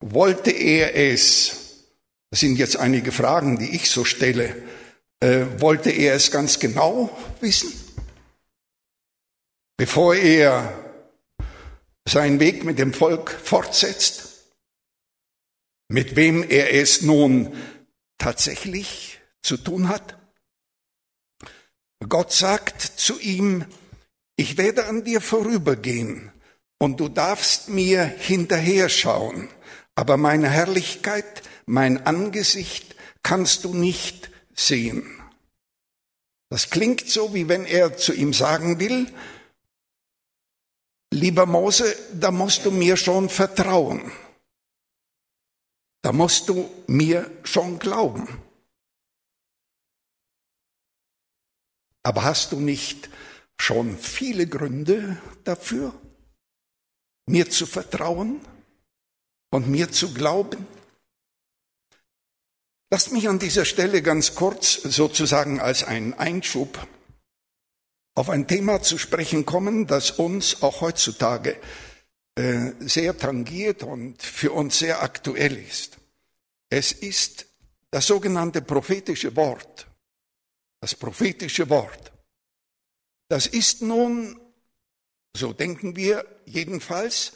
Wollte 0.00 0.50
er 0.50 0.94
es, 0.94 1.84
das 2.30 2.40
sind 2.40 2.58
jetzt 2.58 2.76
einige 2.76 3.12
Fragen, 3.12 3.58
die 3.58 3.74
ich 3.74 3.88
so 3.88 4.04
stelle, 4.04 4.54
äh, 5.20 5.46
wollte 5.58 5.90
er 5.90 6.14
es 6.14 6.30
ganz 6.30 6.58
genau 6.58 7.16
wissen? 7.40 7.72
Bevor 9.78 10.16
er 10.16 10.72
seinen 12.06 12.40
Weg 12.40 12.64
mit 12.64 12.78
dem 12.78 12.92
Volk 12.92 13.30
fortsetzt? 13.30 14.27
Mit 15.88 16.16
wem 16.16 16.42
er 16.42 16.74
es 16.74 17.02
nun 17.02 17.54
tatsächlich 18.18 19.20
zu 19.42 19.56
tun 19.56 19.88
hat? 19.88 20.18
Gott 22.08 22.32
sagt 22.32 22.82
zu 22.82 23.18
ihm, 23.18 23.64
ich 24.36 24.56
werde 24.56 24.86
an 24.86 25.04
dir 25.04 25.20
vorübergehen 25.20 26.30
und 26.78 27.00
du 27.00 27.08
darfst 27.08 27.68
mir 27.68 28.04
hinterher 28.04 28.88
schauen 28.88 29.48
aber 29.98 30.16
meine 30.16 30.48
Herrlichkeit, 30.48 31.42
mein 31.66 32.06
Angesicht 32.06 32.94
kannst 33.24 33.64
du 33.64 33.74
nicht 33.74 34.30
sehen. 34.54 35.20
Das 36.50 36.70
klingt 36.70 37.08
so, 37.08 37.34
wie 37.34 37.48
wenn 37.48 37.64
er 37.64 37.96
zu 37.96 38.12
ihm 38.12 38.32
sagen 38.32 38.78
will, 38.78 39.12
lieber 41.12 41.46
Mose, 41.46 41.96
da 42.12 42.30
musst 42.30 42.64
du 42.64 42.70
mir 42.70 42.96
schon 42.96 43.28
vertrauen. 43.28 44.12
Da 46.08 46.12
musst 46.14 46.48
du 46.48 46.70
mir 46.86 47.30
schon 47.44 47.78
glauben. 47.78 48.26
Aber 52.02 52.24
hast 52.24 52.52
du 52.52 52.60
nicht 52.60 53.10
schon 53.60 53.98
viele 53.98 54.46
Gründe 54.46 55.20
dafür, 55.44 55.92
mir 57.26 57.50
zu 57.50 57.66
vertrauen? 57.66 58.40
und 59.50 59.68
mir 59.68 59.92
zu 59.92 60.14
glauben? 60.14 60.66
Lasst 62.90 63.12
mich 63.12 63.28
an 63.28 63.38
dieser 63.38 63.66
Stelle 63.66 64.00
ganz 64.00 64.34
kurz 64.34 64.76
sozusagen 64.76 65.60
als 65.60 65.84
einen 65.84 66.14
Einschub 66.14 66.86
auf 68.14 68.30
ein 68.30 68.46
Thema 68.46 68.80
zu 68.80 68.96
sprechen 68.96 69.44
kommen, 69.44 69.86
das 69.86 70.12
uns 70.12 70.62
auch 70.62 70.80
heutzutage 70.80 71.60
äh, 72.36 72.72
sehr 72.80 73.18
tangiert 73.18 73.82
und 73.82 74.22
für 74.22 74.52
uns 74.52 74.78
sehr 74.78 75.02
aktuell 75.02 75.54
ist. 75.58 75.97
Es 76.70 76.92
ist 76.92 77.46
das 77.90 78.06
sogenannte 78.06 78.62
prophetische 78.62 79.34
Wort. 79.36 79.86
Das 80.80 80.94
prophetische 80.94 81.68
Wort. 81.70 82.12
Das 83.28 83.46
ist 83.46 83.82
nun, 83.82 84.40
so 85.36 85.52
denken 85.52 85.96
wir 85.96 86.24
jedenfalls, 86.44 87.32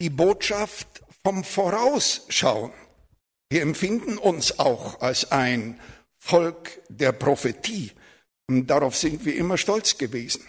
die 0.00 0.10
Botschaft 0.10 1.02
vom 1.22 1.44
Vorausschauen. 1.44 2.72
Wir 3.50 3.62
empfinden 3.62 4.18
uns 4.18 4.58
auch 4.58 5.00
als 5.00 5.30
ein 5.32 5.80
Volk 6.16 6.80
der 6.88 7.12
Prophetie. 7.12 7.92
Und 8.46 8.66
darauf 8.66 8.96
sind 8.96 9.24
wir 9.24 9.36
immer 9.36 9.58
stolz 9.58 9.98
gewesen. 9.98 10.44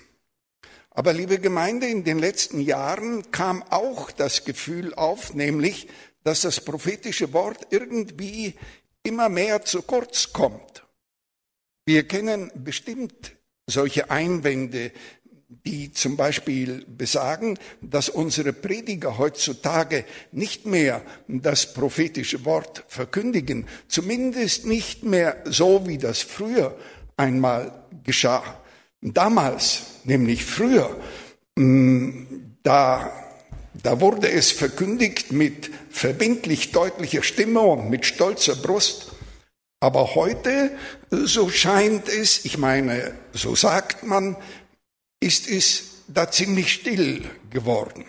Aber 0.91 1.13
liebe 1.13 1.39
Gemeinde, 1.39 1.87
in 1.87 2.03
den 2.03 2.19
letzten 2.19 2.59
Jahren 2.59 3.31
kam 3.31 3.63
auch 3.63 4.11
das 4.11 4.43
Gefühl 4.43 4.93
auf, 4.93 5.33
nämlich, 5.33 5.87
dass 6.23 6.41
das 6.41 6.59
prophetische 6.63 7.31
Wort 7.33 7.67
irgendwie 7.69 8.53
immer 9.03 9.29
mehr 9.29 9.63
zu 9.63 9.81
kurz 9.81 10.33
kommt. 10.33 10.83
Wir 11.85 12.07
kennen 12.07 12.51
bestimmt 12.55 13.35
solche 13.67 14.11
Einwände, 14.11 14.91
die 15.49 15.91
zum 15.91 16.15
Beispiel 16.15 16.85
besagen, 16.87 17.57
dass 17.81 18.09
unsere 18.09 18.53
Prediger 18.53 19.17
heutzutage 19.17 20.05
nicht 20.31 20.67
mehr 20.67 21.01
das 21.27 21.73
prophetische 21.73 22.45
Wort 22.45 22.83
verkündigen, 22.87 23.67
zumindest 23.87 24.65
nicht 24.65 25.03
mehr 25.03 25.43
so, 25.45 25.87
wie 25.87 25.97
das 25.97 26.21
früher 26.21 26.77
einmal 27.17 27.83
geschah. 28.03 28.61
Damals, 29.01 29.83
nämlich 30.03 30.45
früher, 30.45 30.95
mm, 31.55 32.57
da, 32.61 33.11
da 33.83 34.01
wurde 34.01 34.29
es 34.29 34.51
verkündigt 34.51 35.31
mit 35.31 35.71
verbindlich 35.89 36.71
deutlicher 36.71 37.23
Stimme 37.23 37.61
und 37.61 37.89
mit 37.89 38.05
stolzer 38.05 38.55
Brust. 38.55 39.11
Aber 39.79 40.15
heute, 40.15 40.77
so 41.09 41.49
scheint 41.49 42.09
es, 42.09 42.43
ich 42.43 42.57
meine, 42.57 43.17
so 43.33 43.55
sagt 43.55 44.03
man, 44.03 44.35
ist 45.21 45.47
es 45.47 46.03
da 46.07 46.29
ziemlich 46.29 46.73
still 46.73 47.29
geworden. 47.49 48.05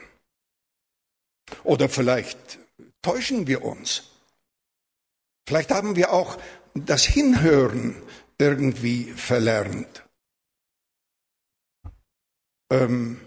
Oder 1.62 1.89
vielleicht 1.89 2.59
täuschen 3.03 3.47
wir 3.47 3.65
uns. 3.65 4.05
Vielleicht 5.47 5.71
haben 5.71 5.97
wir 5.97 6.12
auch 6.12 6.39
das 6.75 7.05
Hinhören 7.05 8.03
irgendwie 8.39 9.05
verlernt. 9.12 10.05
Ähm, 12.71 13.21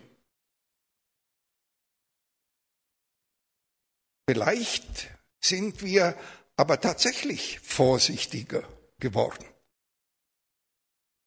vielleicht 4.28 5.10
sind 5.40 5.84
wir 5.84 6.16
aber 6.56 6.80
tatsächlich 6.80 7.60
vorsichtiger 7.62 8.64
geworden. 9.00 9.46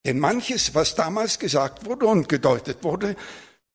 Denn 0.05 0.19
manches, 0.19 0.73
was 0.73 0.95
damals 0.95 1.37
gesagt 1.37 1.85
wurde 1.85 2.07
und 2.07 2.29
gedeutet 2.29 2.83
wurde, 2.83 3.15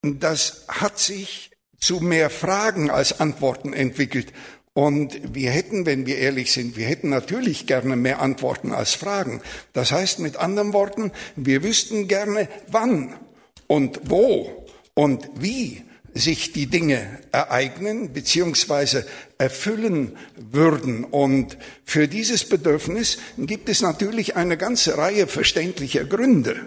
das 0.02 0.64
hat 0.68 0.98
sich 0.98 1.50
zu 1.78 2.00
mehr 2.00 2.30
Fragen 2.30 2.90
als 2.90 3.20
Antworten 3.20 3.72
entwickelt. 3.72 4.32
Und 4.74 5.34
wir 5.34 5.50
hätten, 5.50 5.84
wenn 5.84 6.06
wir 6.06 6.16
ehrlich 6.16 6.52
sind, 6.52 6.76
wir 6.76 6.86
hätten 6.86 7.10
natürlich 7.10 7.66
gerne 7.66 7.96
mehr 7.96 8.22
Antworten 8.22 8.72
als 8.72 8.94
Fragen. 8.94 9.42
Das 9.74 9.92
heißt 9.92 10.20
mit 10.20 10.36
anderen 10.36 10.72
Worten, 10.72 11.12
wir 11.36 11.62
wüssten 11.62 12.08
gerne, 12.08 12.48
wann 12.68 13.18
und 13.66 14.00
wo 14.10 14.66
und 14.94 15.28
wie 15.34 15.84
sich 16.14 16.52
die 16.52 16.66
Dinge 16.66 17.18
ereignen 17.32 18.12
bzw. 18.12 19.04
erfüllen 19.38 20.16
würden. 20.36 21.04
Und 21.04 21.56
für 21.84 22.08
dieses 22.08 22.48
Bedürfnis 22.48 23.18
gibt 23.38 23.68
es 23.68 23.80
natürlich 23.80 24.36
eine 24.36 24.56
ganze 24.56 24.98
Reihe 24.98 25.26
verständlicher 25.26 26.04
Gründe. 26.04 26.66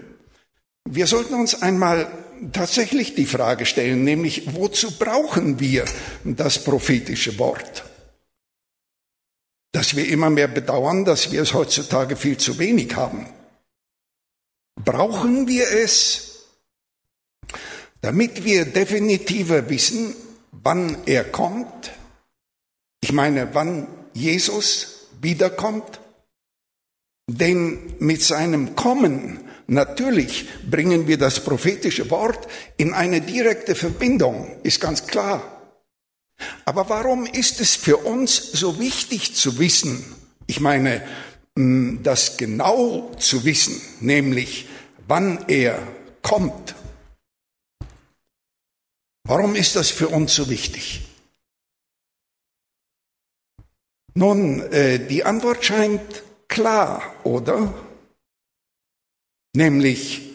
Wir 0.87 1.07
sollten 1.07 1.35
uns 1.35 1.61
einmal 1.61 2.07
tatsächlich 2.51 3.15
die 3.15 3.25
Frage 3.25 3.65
stellen, 3.65 4.03
nämlich 4.03 4.55
wozu 4.55 4.91
brauchen 4.97 5.59
wir 5.59 5.85
das 6.23 6.63
prophetische 6.63 7.37
Wort? 7.39 7.83
Dass 9.71 9.95
wir 9.95 10.07
immer 10.07 10.29
mehr 10.29 10.47
bedauern, 10.47 11.05
dass 11.05 11.31
wir 11.31 11.41
es 11.41 11.53
heutzutage 11.53 12.15
viel 12.15 12.37
zu 12.37 12.59
wenig 12.59 12.95
haben. 12.95 13.27
Brauchen 14.83 15.47
wir 15.47 15.69
es, 15.71 16.34
damit 18.05 18.45
wir 18.45 18.65
definitiver 18.65 19.67
wissen, 19.67 20.15
wann 20.51 20.95
er 21.07 21.23
kommt, 21.23 21.91
ich 23.01 23.11
meine, 23.11 23.55
wann 23.55 23.87
Jesus 24.13 25.07
wiederkommt, 25.21 25.99
denn 27.27 27.95
mit 27.97 28.21
seinem 28.21 28.75
Kommen 28.75 29.39
natürlich 29.65 30.47
bringen 30.69 31.07
wir 31.07 31.17
das 31.17 31.43
prophetische 31.43 32.11
Wort 32.11 32.47
in 32.77 32.93
eine 32.93 33.21
direkte 33.21 33.73
Verbindung, 33.73 34.55
ist 34.61 34.79
ganz 34.79 35.07
klar. 35.07 35.73
Aber 36.63 36.87
warum 36.89 37.25
ist 37.25 37.59
es 37.59 37.75
für 37.75 37.97
uns 37.97 38.35
so 38.35 38.79
wichtig 38.79 39.35
zu 39.35 39.57
wissen, 39.57 40.05
ich 40.45 40.59
meine, 40.59 41.01
mm, 41.55 42.03
das 42.03 42.37
genau 42.37 43.11
zu 43.17 43.45
wissen, 43.45 43.81
nämlich 43.99 44.67
wann 45.07 45.45
er 45.47 45.79
kommt? 46.21 46.75
Warum 49.27 49.55
ist 49.55 49.75
das 49.75 49.89
für 49.89 50.09
uns 50.09 50.35
so 50.35 50.49
wichtig? 50.49 51.01
Nun, 54.13 54.61
äh, 54.71 54.99
die 54.99 55.23
Antwort 55.23 55.65
scheint 55.65 56.23
klar, 56.47 57.01
oder? 57.23 57.73
Nämlich, 59.53 60.31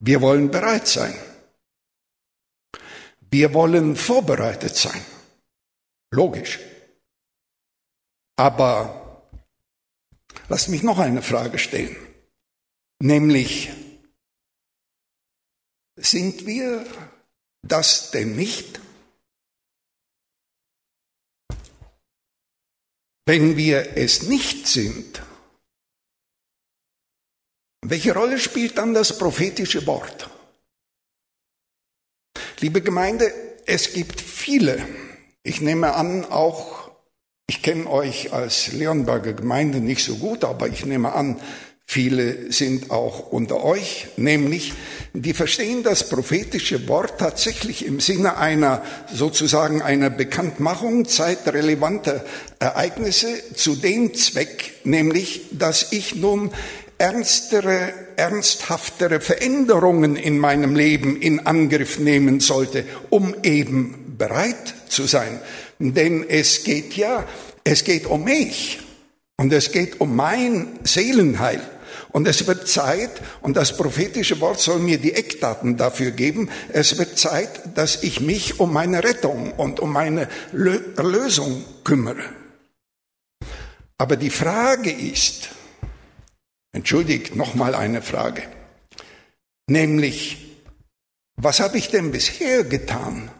wir 0.00 0.20
wollen 0.20 0.50
bereit 0.50 0.88
sein. 0.88 1.14
Wir 3.30 3.54
wollen 3.54 3.94
vorbereitet 3.94 4.74
sein. 4.74 5.00
Logisch. 6.10 6.58
Aber 8.34 9.22
lass 10.48 10.66
mich 10.66 10.82
noch 10.82 10.98
eine 10.98 11.22
Frage 11.22 11.58
stellen. 11.60 11.96
Nämlich, 12.98 13.70
sind 15.94 16.46
wir 16.46 16.84
das 17.62 18.10
denn 18.10 18.36
nicht? 18.36 18.80
Wenn 23.26 23.56
wir 23.56 23.96
es 23.96 24.22
nicht 24.22 24.66
sind, 24.66 25.22
welche 27.82 28.14
Rolle 28.14 28.38
spielt 28.38 28.78
dann 28.78 28.94
das 28.94 29.18
prophetische 29.18 29.86
Wort? 29.86 30.30
Liebe 32.60 32.82
Gemeinde, 32.82 33.32
es 33.66 33.92
gibt 33.92 34.20
viele, 34.20 34.86
ich 35.42 35.60
nehme 35.60 35.94
an, 35.94 36.24
auch, 36.24 36.90
ich 37.46 37.62
kenne 37.62 37.88
euch 37.88 38.32
als 38.32 38.72
Leonberger 38.72 39.32
Gemeinde 39.32 39.80
nicht 39.80 40.04
so 40.04 40.16
gut, 40.16 40.44
aber 40.44 40.68
ich 40.68 40.84
nehme 40.84 41.12
an, 41.12 41.40
Viele 41.90 42.52
sind 42.52 42.90
auch 42.90 43.32
unter 43.32 43.64
euch, 43.64 44.08
nämlich 44.18 44.74
die 45.14 45.32
verstehen 45.32 45.82
das 45.82 46.10
prophetische 46.10 46.86
Wort 46.86 47.18
tatsächlich 47.18 47.86
im 47.86 47.98
Sinne 47.98 48.36
einer 48.36 48.82
sozusagen 49.10 49.80
einer 49.80 50.10
Bekanntmachung 50.10 51.06
zeitrelevanter 51.06 52.26
Ereignisse 52.58 53.28
zu 53.54 53.74
dem 53.74 54.12
Zweck, 54.12 54.74
nämlich, 54.84 55.46
dass 55.52 55.90
ich 55.92 56.14
nun 56.14 56.50
ernstere, 56.98 57.94
ernsthaftere 58.16 59.22
Veränderungen 59.22 60.16
in 60.16 60.38
meinem 60.38 60.76
Leben 60.76 61.18
in 61.18 61.46
Angriff 61.46 61.98
nehmen 61.98 62.40
sollte, 62.40 62.84
um 63.08 63.34
eben 63.44 64.14
bereit 64.18 64.74
zu 64.88 65.06
sein. 65.06 65.40
Denn 65.78 66.22
es 66.28 66.64
geht 66.64 66.98
ja, 66.98 67.24
es 67.64 67.82
geht 67.82 68.04
um 68.04 68.24
mich 68.24 68.80
und 69.38 69.54
es 69.54 69.72
geht 69.72 70.02
um 70.02 70.14
mein 70.14 70.80
Seelenheil. 70.84 71.62
Und 72.10 72.26
es 72.26 72.46
wird 72.46 72.68
Zeit, 72.68 73.10
und 73.42 73.56
das 73.56 73.76
prophetische 73.76 74.40
Wort 74.40 74.60
soll 74.60 74.78
mir 74.78 74.98
die 74.98 75.12
Eckdaten 75.12 75.76
dafür 75.76 76.10
geben, 76.10 76.50
es 76.70 76.96
wird 76.98 77.18
Zeit, 77.18 77.76
dass 77.76 78.02
ich 78.02 78.20
mich 78.20 78.60
um 78.60 78.72
meine 78.72 79.04
Rettung 79.04 79.52
und 79.52 79.80
um 79.80 79.92
meine 79.92 80.28
Erlösung 80.52 81.64
kümmere. 81.84 82.24
Aber 83.98 84.16
die 84.16 84.30
Frage 84.30 84.90
ist, 84.90 85.50
entschuldigt 86.72 87.36
nochmal 87.36 87.74
eine 87.74 88.00
Frage, 88.00 88.42
nämlich, 89.68 90.56
was 91.36 91.60
habe 91.60 91.78
ich 91.78 91.90
denn 91.90 92.10
bisher 92.10 92.64
getan? 92.64 93.30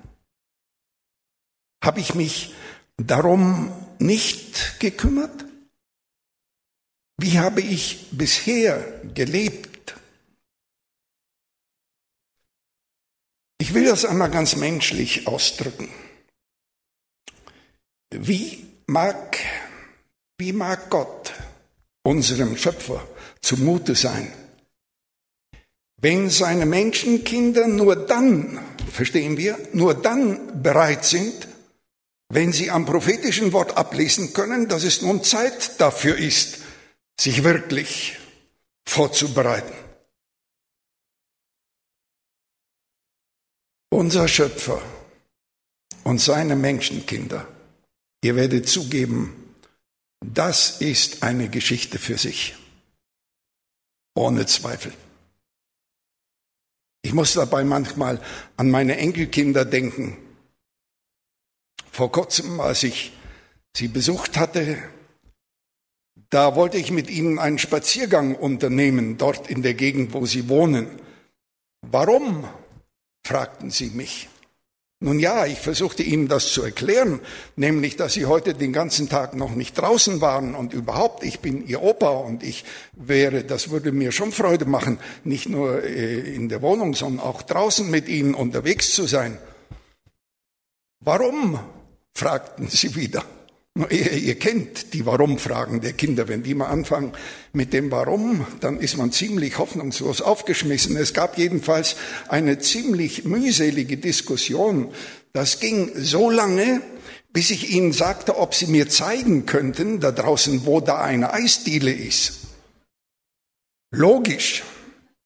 Habe 1.83 2.01
ich 2.01 2.15
mich 2.15 2.55
darum 2.97 3.73
nicht 3.99 4.81
gekümmert? 4.81 5.48
Wie 7.21 7.39
habe 7.39 7.61
ich 7.61 8.07
bisher 8.13 9.03
gelebt? 9.13 9.97
Ich 13.61 13.75
will 13.75 13.85
das 13.85 14.05
einmal 14.05 14.31
ganz 14.31 14.55
menschlich 14.55 15.27
ausdrücken. 15.27 15.89
Wie 18.11 18.65
mag, 18.87 19.37
wie 20.39 20.53
mag 20.53 20.89
Gott, 20.91 21.33
unserem 22.05 22.57
Schöpfer, 22.57 23.07
zumute 23.43 23.97
sein, 23.97 24.33
wenn 26.01 26.31
seine 26.31 26.67
Menschenkinder 26.67 27.67
nur 27.67 27.97
dann, 27.97 28.61
verstehen 28.93 29.37
wir, 29.37 29.59
nur 29.73 29.95
dann 29.95 30.63
bereit 30.63 31.05
sind, 31.05 31.49
wenn 32.29 32.53
sie 32.53 32.71
am 32.71 32.87
prophetischen 32.87 33.53
Wort 33.53 33.77
ablesen 33.77 34.33
können, 34.33 34.69
dass 34.69 34.85
es 34.85 35.03
nun 35.03 35.25
Zeit 35.25 35.81
dafür 35.81 36.17
ist, 36.17 36.59
sich 37.21 37.43
wirklich 37.43 38.19
vorzubereiten. 38.87 39.75
Unser 43.91 44.29
Schöpfer 44.29 44.81
und 46.05 46.21
seine 46.21 46.57
Menschenkinder, 46.57 47.47
ihr 48.23 48.37
werdet 48.37 48.69
zugeben, 48.69 49.55
das 50.21 50.81
ist 50.81 51.23
eine 51.23 51.49
Geschichte 51.49 51.99
für 51.99 52.19
sich, 52.19 52.55
ohne 54.15 54.47
Zweifel. 54.47 54.93
Ich 57.03 57.13
muss 57.13 57.33
dabei 57.33 57.65
manchmal 57.65 58.23
an 58.57 58.71
meine 58.71 58.99
Enkelkinder 58.99 59.65
denken. 59.65 60.19
Vor 61.91 62.13
kurzem, 62.13 62.61
als 62.61 62.83
ich 62.83 63.13
sie 63.75 63.89
besucht 63.89 64.37
hatte, 64.37 64.83
da 66.31 66.55
wollte 66.55 66.77
ich 66.77 66.91
mit 66.91 67.11
ihnen 67.11 67.39
einen 67.39 67.59
Spaziergang 67.59 68.35
unternehmen, 68.35 69.17
dort 69.17 69.51
in 69.51 69.63
der 69.63 69.75
Gegend, 69.75 70.13
wo 70.13 70.27
sie 70.27 70.49
wohnen. 70.49 70.89
Warum? 71.83 72.47
fragten 73.25 73.71
sie 73.71 73.91
mich. 73.91 74.29
Nun 75.01 75.21
ja, 75.21 75.47
ich 75.47 75.61
versuchte 75.61 76.03
ihnen 76.03 76.27
das 76.27 76.53
zu 76.53 76.63
erklären, 76.63 77.21
nämlich, 77.55 77.95
dass 77.95 78.15
sie 78.15 78.27
heute 78.27 78.55
den 78.55 78.73
ganzen 78.73 79.09
Tag 79.09 79.35
noch 79.35 79.55
nicht 79.55 79.79
draußen 79.79 80.21
waren 80.21 80.57
und 80.57 80.73
überhaupt, 80.73 81.23
ich 81.23 81.39
bin 81.39 81.65
ihr 81.67 81.83
Opa 81.83 82.09
und 82.09 82.43
ich 82.43 82.65
wäre, 82.95 83.45
das 83.45 83.71
würde 83.71 83.93
mir 83.93 84.11
schon 84.11 84.33
Freude 84.33 84.65
machen, 84.65 84.99
nicht 85.23 85.49
nur 85.49 85.85
äh, 85.85 86.35
in 86.35 86.49
der 86.49 86.63
Wohnung, 86.63 86.95
sondern 86.95 87.25
auch 87.25 87.43
draußen 87.43 87.89
mit 87.89 88.09
ihnen 88.09 88.35
unterwegs 88.35 88.93
zu 88.93 89.07
sein. 89.07 89.39
Warum? 91.01 91.61
fragten 92.13 92.67
sie 92.67 92.97
wieder. 92.97 93.25
Ihr, 93.91 94.13
ihr 94.13 94.39
kennt 94.39 94.93
die 94.93 95.07
Warum-Fragen 95.07 95.81
der 95.81 95.93
Kinder. 95.93 96.27
Wenn 96.27 96.43
die 96.43 96.55
mal 96.55 96.67
anfangen 96.67 97.13
mit 97.53 97.73
dem 97.73 97.93
Warum, 97.93 98.45
dann 98.61 98.81
ist 98.81 98.97
man 98.97 99.13
ziemlich 99.13 99.59
hoffnungslos 99.59 100.21
aufgeschmissen. 100.21 100.97
Es 100.97 101.15
gab 101.15 101.39
jedenfalls 101.39 101.95
eine 102.29 102.59
ziemlich 102.59 103.25
mühselige 103.25 103.97
Diskussion. 103.97 104.93
Das 105.33 105.61
ging 105.61 105.93
so 105.95 106.29
lange, 106.29 106.81
bis 107.33 107.51
ich 107.51 107.71
ihnen 107.71 107.93
sagte, 107.93 108.39
ob 108.39 108.55
sie 108.55 108.67
mir 108.67 108.89
zeigen 108.89 109.47
könnten, 109.47 110.01
da 110.01 110.11
draußen, 110.11 110.67
wo 110.67 110.81
da 110.81 111.01
eine 111.01 111.33
Eisdiele 111.33 111.93
ist. 111.93 112.39
Logisch. 113.93 114.65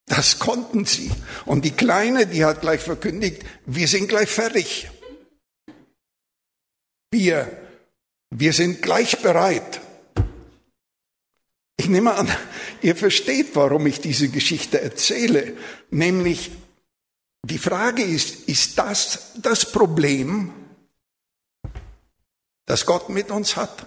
Das 0.07 0.39
konnten 0.39 0.85
sie. 0.85 1.11
Und 1.47 1.65
die 1.65 1.71
Kleine, 1.71 2.27
die 2.27 2.45
hat 2.45 2.61
gleich 2.61 2.81
verkündigt, 2.81 3.45
wir 3.65 3.89
sind 3.89 4.09
gleich 4.09 4.29
fertig. 4.29 4.91
Wir 7.11 7.62
wir 8.35 8.55
sind 8.55 8.81
gleich 8.81 9.21
bereit. 9.21 9.81
Ich 11.77 11.89
nehme 11.89 12.15
an, 12.15 12.29
ihr 12.81 12.97
versteht, 12.97 13.55
warum 13.55 13.87
ich 13.87 14.01
diese 14.01 14.29
Geschichte 14.29 14.81
erzähle. 14.81 15.57
Nämlich, 15.91 16.51
die 17.45 17.59
Frage 17.59 18.03
ist, 18.03 18.49
ist 18.49 18.79
das 18.79 19.33
das 19.37 19.71
Problem, 19.71 20.53
das 22.65 22.87
Gott 22.87 23.11
mit 23.11 23.31
uns 23.31 23.57
hat? 23.57 23.87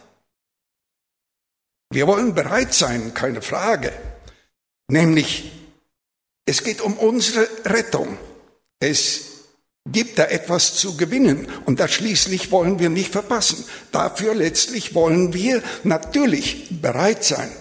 Wir 1.89 2.05
wollen 2.05 2.36
bereit 2.36 2.73
sein, 2.73 3.13
keine 3.13 3.41
Frage. 3.41 3.93
Nämlich, 4.88 5.51
es 6.45 6.63
geht 6.63 6.81
um 6.81 6.97
unsere 6.97 7.47
Rettung. 7.65 8.17
Es 8.79 9.35
gibt 9.86 10.17
da 10.17 10.26
etwas 10.26 10.76
zu 10.76 10.98
gewinnen. 10.98 11.48
Und 11.65 11.80
das 11.80 11.91
schließlich 11.91 12.52
wollen 12.52 12.80
wir 12.80 12.89
nicht 12.89 13.12
verpassen. 13.12 13.65
Dafür 13.91 14.34
letztlich 14.34 14.95
wollen 14.95 15.34
wir 15.34 15.62
natürlich 15.84 16.67
bereit 16.82 17.24
sein. 17.24 17.52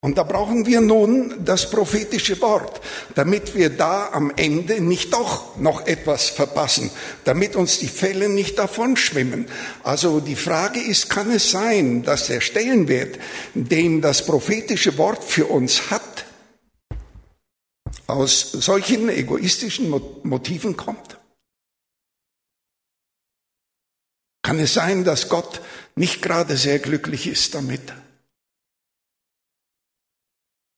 Und 0.00 0.16
da 0.16 0.22
brauchen 0.22 0.64
wir 0.64 0.80
nun 0.80 1.44
das 1.44 1.70
prophetische 1.70 2.40
Wort, 2.40 2.80
damit 3.16 3.56
wir 3.56 3.68
da 3.68 4.10
am 4.12 4.32
Ende 4.36 4.80
nicht 4.80 5.12
doch 5.12 5.56
noch 5.56 5.88
etwas 5.88 6.28
verpassen, 6.28 6.92
damit 7.24 7.56
uns 7.56 7.80
die 7.80 7.88
Fälle 7.88 8.28
nicht 8.28 8.60
davonschwimmen. 8.60 9.46
Also 9.82 10.20
die 10.20 10.36
Frage 10.36 10.78
ist, 10.78 11.10
kann 11.10 11.32
es 11.32 11.50
sein, 11.50 12.04
dass 12.04 12.28
der 12.28 12.40
Stellenwert, 12.40 13.18
den 13.54 14.00
das 14.00 14.24
prophetische 14.24 14.96
Wort 14.98 15.24
für 15.24 15.46
uns 15.46 15.90
hat, 15.90 16.26
aus 18.06 18.52
solchen 18.52 19.08
egoistischen 19.08 19.92
Motiven 20.22 20.76
kommt? 20.76 21.17
Kann 24.48 24.60
es 24.60 24.72
sein, 24.72 25.04
dass 25.04 25.28
Gott 25.28 25.60
nicht 25.94 26.22
gerade 26.22 26.56
sehr 26.56 26.78
glücklich 26.78 27.26
ist 27.26 27.54
damit? 27.54 27.92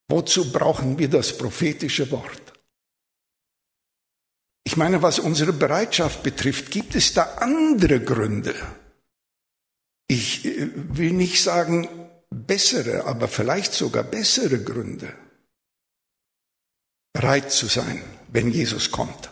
Wozu 0.08 0.50
brauchen 0.50 0.98
wir 0.98 1.08
das 1.08 1.38
prophetische 1.38 2.10
Wort? 2.10 2.52
Ich 4.64 4.76
meine, 4.76 5.02
was 5.02 5.20
unsere 5.20 5.52
Bereitschaft 5.52 6.24
betrifft, 6.24 6.72
gibt 6.72 6.96
es 6.96 7.14
da 7.14 7.22
andere 7.36 8.00
Gründe. 8.00 8.56
Ich 10.08 10.44
äh, 10.44 10.68
will 10.74 11.12
nicht 11.12 11.40
sagen 11.40 11.88
bessere, 12.28 13.04
aber 13.04 13.28
vielleicht 13.28 13.72
sogar 13.72 14.02
bessere 14.02 14.60
Gründe, 14.64 15.14
bereit 17.12 17.52
zu 17.52 17.68
sein, 17.68 18.02
wenn 18.32 18.50
Jesus 18.50 18.90
kommt. 18.90 19.30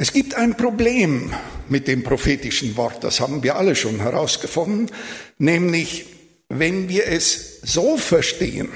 Es 0.00 0.12
gibt 0.12 0.34
ein 0.36 0.56
Problem 0.56 1.34
mit 1.68 1.88
dem 1.88 2.04
prophetischen 2.04 2.76
Wort, 2.76 3.02
das 3.02 3.18
haben 3.18 3.42
wir 3.42 3.56
alle 3.56 3.74
schon 3.74 3.98
herausgefunden, 3.98 4.92
nämlich 5.38 6.06
wenn 6.48 6.88
wir 6.88 7.08
es 7.08 7.60
so 7.62 7.96
verstehen, 7.96 8.68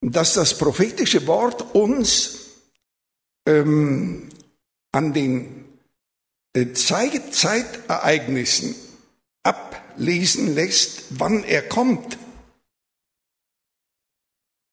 dass 0.00 0.34
das 0.34 0.58
prophetische 0.58 1.28
Wort 1.28 1.76
uns 1.76 2.40
ähm, 3.46 4.28
an 4.90 5.12
den 5.12 5.64
äh, 6.54 6.72
Zeit 6.72 7.32
Zeitereignissen 7.32 8.74
ablesen 9.44 10.56
lässt, 10.56 11.04
wann 11.10 11.44
er 11.44 11.62
kommt. 11.62 12.18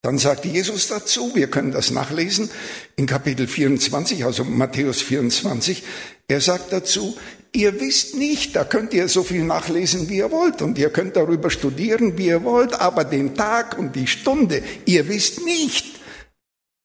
Dann 0.04 0.18
sagt 0.18 0.44
Jesus 0.44 0.90
dazu, 0.90 1.34
wir 1.34 1.48
können 1.48 1.72
das 1.72 1.90
nachlesen 1.90 2.50
in 2.98 3.06
Kapitel 3.06 3.48
24, 3.48 4.26
also 4.26 4.44
Matthäus 4.44 5.02
24, 5.02 5.82
er 6.28 6.42
sagt 6.42 6.74
dazu, 6.74 7.16
ihr 7.54 7.80
wisst 7.80 8.16
nicht, 8.16 8.58
da 8.58 8.66
könnt 8.66 8.94
ihr 8.94 9.08
so 9.08 9.24
viel 9.24 9.46
nachlesen, 9.46 10.10
wie 10.10 10.18
ihr 10.18 10.30
wollt, 10.30 10.62
und 10.62 10.78
ihr 10.78 10.90
könnt 10.90 11.16
darüber 11.16 11.50
studieren, 11.50 12.18
wie 12.18 12.28
ihr 12.28 12.44
wollt, 12.44 12.74
aber 12.74 13.06
den 13.06 13.34
Tag 13.34 13.78
und 13.80 13.96
die 13.96 14.08
Stunde, 14.08 14.62
ihr 14.86 15.08
wisst 15.08 15.46
nicht, 15.46 15.86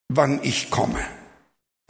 wann 0.08 0.38
ich 0.44 0.70
komme. 0.70 1.00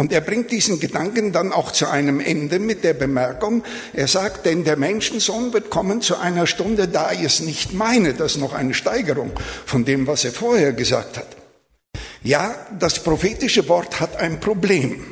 Und 0.00 0.12
er 0.12 0.20
bringt 0.20 0.52
diesen 0.52 0.78
Gedanken 0.78 1.32
dann 1.32 1.52
auch 1.52 1.72
zu 1.72 1.88
einem 1.88 2.20
Ende 2.20 2.60
mit 2.60 2.84
der 2.84 2.94
Bemerkung, 2.94 3.64
er 3.92 4.06
sagt, 4.06 4.46
denn 4.46 4.62
der 4.62 4.76
Menschensohn 4.76 5.52
wird 5.52 5.70
kommen 5.70 6.02
zu 6.02 6.16
einer 6.16 6.46
Stunde, 6.46 6.86
da 6.86 7.10
ich 7.10 7.22
es 7.22 7.40
nicht 7.40 7.74
meine. 7.74 8.14
Das 8.14 8.36
ist 8.36 8.40
noch 8.40 8.54
eine 8.54 8.74
Steigerung 8.74 9.32
von 9.66 9.84
dem, 9.84 10.06
was 10.06 10.24
er 10.24 10.30
vorher 10.30 10.72
gesagt 10.72 11.16
hat. 11.18 11.26
Ja, 12.22 12.54
das 12.78 13.02
prophetische 13.02 13.68
Wort 13.68 13.98
hat 13.98 14.16
ein 14.18 14.38
Problem. 14.38 15.04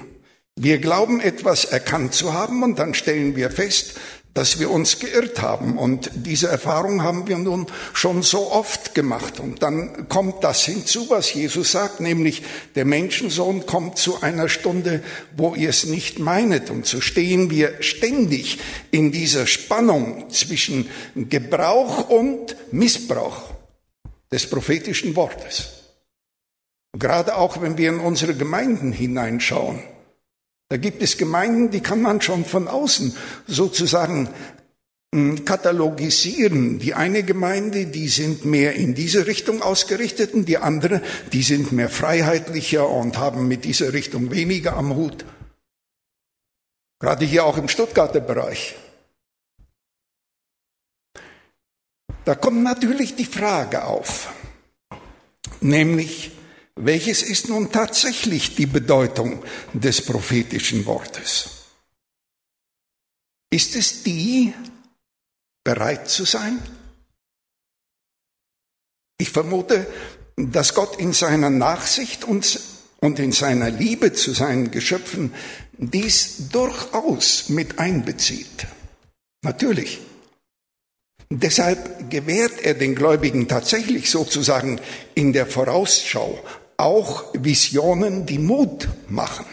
Wir 0.54 0.78
glauben 0.78 1.20
etwas 1.20 1.64
erkannt 1.64 2.14
zu 2.14 2.32
haben 2.32 2.62
und 2.62 2.78
dann 2.78 2.94
stellen 2.94 3.34
wir 3.34 3.50
fest, 3.50 3.98
dass 4.36 4.60
wir 4.60 4.70
uns 4.70 4.98
geirrt 4.98 5.40
haben. 5.40 5.78
Und 5.78 6.10
diese 6.14 6.48
Erfahrung 6.48 7.02
haben 7.02 7.26
wir 7.26 7.38
nun 7.38 7.66
schon 7.94 8.22
so 8.22 8.52
oft 8.52 8.94
gemacht. 8.94 9.40
Und 9.40 9.62
dann 9.62 10.10
kommt 10.10 10.44
das 10.44 10.62
hinzu, 10.62 11.08
was 11.08 11.32
Jesus 11.32 11.72
sagt, 11.72 12.00
nämlich 12.00 12.42
der 12.74 12.84
Menschensohn 12.84 13.64
kommt 13.64 13.96
zu 13.96 14.20
einer 14.20 14.50
Stunde, 14.50 15.02
wo 15.34 15.54
ihr 15.54 15.70
es 15.70 15.86
nicht 15.86 16.18
meinet. 16.18 16.68
Und 16.68 16.84
so 16.84 17.00
stehen 17.00 17.48
wir 17.48 17.76
ständig 17.80 18.58
in 18.90 19.10
dieser 19.10 19.46
Spannung 19.46 20.28
zwischen 20.28 20.90
Gebrauch 21.14 22.10
und 22.10 22.56
Missbrauch 22.72 23.54
des 24.30 24.50
prophetischen 24.50 25.16
Wortes. 25.16 25.70
Gerade 26.92 27.36
auch, 27.36 27.62
wenn 27.62 27.78
wir 27.78 27.88
in 27.88 28.00
unsere 28.00 28.34
Gemeinden 28.34 28.92
hineinschauen. 28.92 29.82
Da 30.68 30.76
gibt 30.76 31.02
es 31.02 31.16
Gemeinden, 31.16 31.70
die 31.70 31.80
kann 31.80 32.02
man 32.02 32.20
schon 32.20 32.44
von 32.44 32.66
außen 32.66 33.16
sozusagen 33.46 34.28
hm, 35.14 35.44
katalogisieren. 35.44 36.78
Die 36.80 36.94
eine 36.94 37.22
Gemeinde, 37.22 37.86
die 37.86 38.08
sind 38.08 38.44
mehr 38.44 38.74
in 38.74 38.94
diese 38.94 39.26
Richtung 39.26 39.62
ausgerichtet 39.62 40.34
und 40.34 40.46
die 40.46 40.58
andere, 40.58 41.02
die 41.32 41.42
sind 41.42 41.72
mehr 41.72 41.88
freiheitlicher 41.88 42.88
und 42.88 43.16
haben 43.18 43.46
mit 43.46 43.64
dieser 43.64 43.92
Richtung 43.92 44.32
weniger 44.32 44.76
am 44.76 44.96
Hut. 44.96 45.24
Gerade 46.98 47.24
hier 47.24 47.44
auch 47.44 47.58
im 47.58 47.68
Stuttgarter 47.68 48.20
Bereich. 48.20 48.74
Da 52.24 52.34
kommt 52.34 52.64
natürlich 52.64 53.14
die 53.14 53.24
Frage 53.24 53.84
auf, 53.84 54.34
nämlich, 55.60 56.32
welches 56.76 57.22
ist 57.22 57.48
nun 57.48 57.72
tatsächlich 57.72 58.54
die 58.54 58.66
Bedeutung 58.66 59.42
des 59.72 60.02
prophetischen 60.02 60.84
Wortes? 60.84 61.50
Ist 63.50 63.74
es 63.76 64.02
die, 64.02 64.52
bereit 65.64 66.08
zu 66.08 66.24
sein? 66.24 66.62
Ich 69.18 69.30
vermute, 69.30 69.86
dass 70.36 70.74
Gott 70.74 70.98
in 71.00 71.14
seiner 71.14 71.48
Nachsicht 71.48 72.24
uns 72.24 72.60
und 73.00 73.18
in 73.18 73.32
seiner 73.32 73.70
Liebe 73.70 74.12
zu 74.12 74.32
seinen 74.32 74.70
Geschöpfen 74.70 75.32
dies 75.78 76.48
durchaus 76.50 77.48
mit 77.48 77.78
einbezieht. 77.78 78.66
Natürlich. 79.42 80.00
Deshalb 81.30 82.10
gewährt 82.10 82.60
er 82.60 82.74
den 82.74 82.94
Gläubigen 82.94 83.48
tatsächlich 83.48 84.10
sozusagen 84.10 84.80
in 85.14 85.32
der 85.32 85.46
Vorausschau 85.46 86.38
auch 86.76 87.32
Visionen, 87.34 88.26
die 88.26 88.38
Mut 88.38 88.88
machen. 89.08 89.46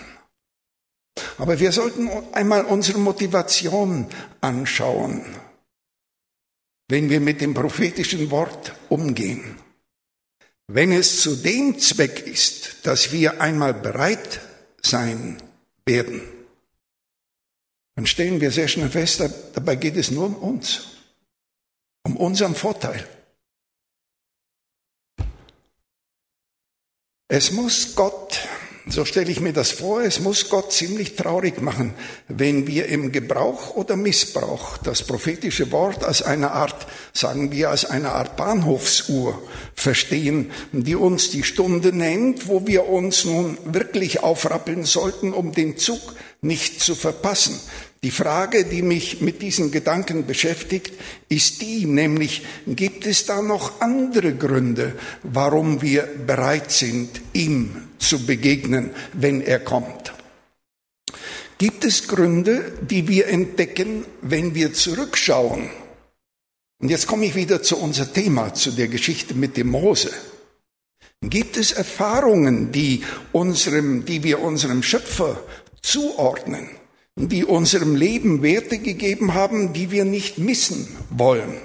Aber 1.38 1.59
wir 1.59 1.71
sollten 1.71 2.09
einmal 2.33 2.65
unsere 2.65 2.99
Motivation 2.99 4.07
anschauen, 4.41 5.23
wenn 6.89 7.09
wir 7.09 7.19
mit 7.19 7.41
dem 7.41 7.53
prophetischen 7.53 8.29
Wort 8.31 8.73
umgehen. 8.89 9.57
Wenn 10.67 10.91
es 10.91 11.21
zu 11.21 11.36
dem 11.36 11.77
Zweck 11.79 12.25
ist, 12.25 12.86
dass 12.86 13.12
wir 13.12 13.41
einmal 13.41 13.73
bereit 13.73 14.41
sein 14.81 15.38
werden, 15.86 16.21
dann 17.95 18.07
stellen 18.07 18.41
wir 18.41 18.51
sehr 18.51 18.67
schnell 18.67 18.89
fest, 18.89 19.23
dabei 19.53 19.75
geht 19.75 19.97
es 19.97 20.09
nur 20.09 20.25
um 20.25 20.36
uns, 20.36 20.88
um 22.03 22.17
unseren 22.17 22.55
Vorteil. 22.55 23.07
Es 27.27 27.51
muss 27.51 27.95
Gott 27.95 28.39
so 28.86 29.05
stelle 29.05 29.31
ich 29.31 29.39
mir 29.39 29.53
das 29.53 29.71
vor, 29.71 30.01
es 30.01 30.19
muss 30.19 30.49
Gott 30.49 30.73
ziemlich 30.73 31.15
traurig 31.15 31.62
machen, 31.62 31.93
wenn 32.27 32.67
wir 32.67 32.88
im 32.88 33.13
Gebrauch 33.13 33.75
oder 33.75 33.95
Missbrauch 33.95 34.77
das 34.77 35.03
prophetische 35.03 35.71
Wort 35.71 36.03
als 36.03 36.21
eine 36.21 36.51
Art, 36.51 36.86
sagen 37.13 37.51
wir, 37.53 37.69
als 37.69 37.86
eine 37.86 38.12
Art 38.12 38.36
Bahnhofsuhr 38.36 39.41
verstehen, 39.73 40.51
die 40.73 40.95
uns 40.95 41.29
die 41.29 41.43
Stunde 41.43 41.93
nennt, 41.93 42.49
wo 42.49 42.67
wir 42.67 42.89
uns 42.89 43.23
nun 43.23 43.57
wirklich 43.63 44.21
aufrappeln 44.21 44.83
sollten, 44.83 45.31
um 45.31 45.53
den 45.53 45.77
Zug 45.77 46.01
nicht 46.41 46.81
zu 46.81 46.93
verpassen. 46.93 47.57
Die 48.03 48.11
Frage, 48.11 48.65
die 48.65 48.81
mich 48.81 49.21
mit 49.21 49.41
diesen 49.41 49.71
Gedanken 49.71 50.25
beschäftigt, 50.25 50.91
ist 51.29 51.61
die, 51.61 51.85
nämlich 51.85 52.45
gibt 52.67 53.07
es 53.07 53.25
da 53.25 53.41
noch 53.41 53.79
andere 53.79 54.35
Gründe, 54.35 54.93
warum 55.23 55.81
wir 55.81 56.03
bereit 56.03 56.69
sind, 56.69 57.21
ihm 57.31 57.87
zu 57.99 58.25
begegnen, 58.25 58.91
wenn 59.13 59.39
er 59.39 59.59
kommt? 59.59 60.13
Gibt 61.57 61.85
es 61.85 62.09
Gründe, 62.09 62.73
die 62.81 63.07
wir 63.07 63.29
entdecken, 63.29 64.03
wenn 64.21 64.53
wir 64.53 64.73
zurückschauen? 64.73 65.69
Und 66.81 66.89
jetzt 66.89 67.07
komme 67.07 67.25
ich 67.25 67.35
wieder 67.35 67.63
zu 67.63 67.77
unser 67.77 68.11
Thema, 68.11 68.53
zu 68.53 68.71
der 68.71 68.89
Geschichte 68.89 69.33
mit 69.33 69.55
dem 69.55 69.69
Mose. 69.69 70.11
Gibt 71.21 71.55
es 71.55 71.71
Erfahrungen, 71.71 72.73
die 72.73 73.05
unserem, 73.31 74.03
die 74.03 74.23
wir 74.23 74.41
unserem 74.41 74.83
Schöpfer 74.83 75.41
zuordnen? 75.81 76.83
Die 77.15 77.45
unserem 77.45 77.95
Leben 77.95 78.41
Werte 78.41 78.80
gegeben 78.80 79.34
haben, 79.34 79.73
die 79.73 79.91
wir 79.91 80.06
nicht 80.06 80.38
missen 80.38 80.88
wollen. 81.10 81.58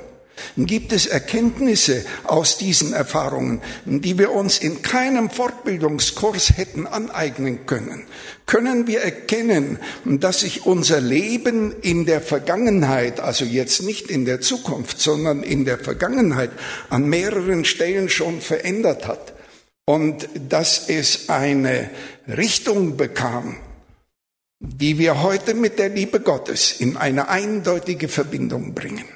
Gibt 0.56 0.92
es 0.92 1.06
Erkenntnisse 1.06 2.04
aus 2.22 2.58
diesen 2.58 2.92
Erfahrungen, 2.92 3.60
die 3.84 4.18
wir 4.18 4.30
uns 4.30 4.58
in 4.58 4.82
keinem 4.82 5.30
Fortbildungskurs 5.30 6.56
hätten 6.56 6.86
aneignen 6.86 7.66
können? 7.66 8.06
Können 8.46 8.86
wir 8.86 9.00
erkennen, 9.00 9.78
dass 10.04 10.40
sich 10.40 10.64
unser 10.64 11.00
Leben 11.00 11.74
in 11.82 12.06
der 12.06 12.20
Vergangenheit, 12.20 13.18
also 13.18 13.44
jetzt 13.44 13.82
nicht 13.82 14.10
in 14.10 14.26
der 14.26 14.40
Zukunft, 14.40 15.00
sondern 15.00 15.42
in 15.42 15.64
der 15.64 15.78
Vergangenheit 15.78 16.50
an 16.88 17.08
mehreren 17.08 17.64
Stellen 17.64 18.08
schon 18.08 18.40
verändert 18.40 19.08
hat 19.08 19.34
und 19.86 20.28
dass 20.48 20.88
es 20.88 21.28
eine 21.30 21.90
Richtung 22.28 22.96
bekam, 22.96 23.56
die 24.60 24.98
wir 24.98 25.22
heute 25.22 25.54
mit 25.54 25.78
der 25.78 25.88
Liebe 25.88 26.20
Gottes 26.20 26.80
in 26.80 26.96
eine 26.96 27.28
eindeutige 27.28 28.08
Verbindung 28.08 28.74
bringen. 28.74 29.08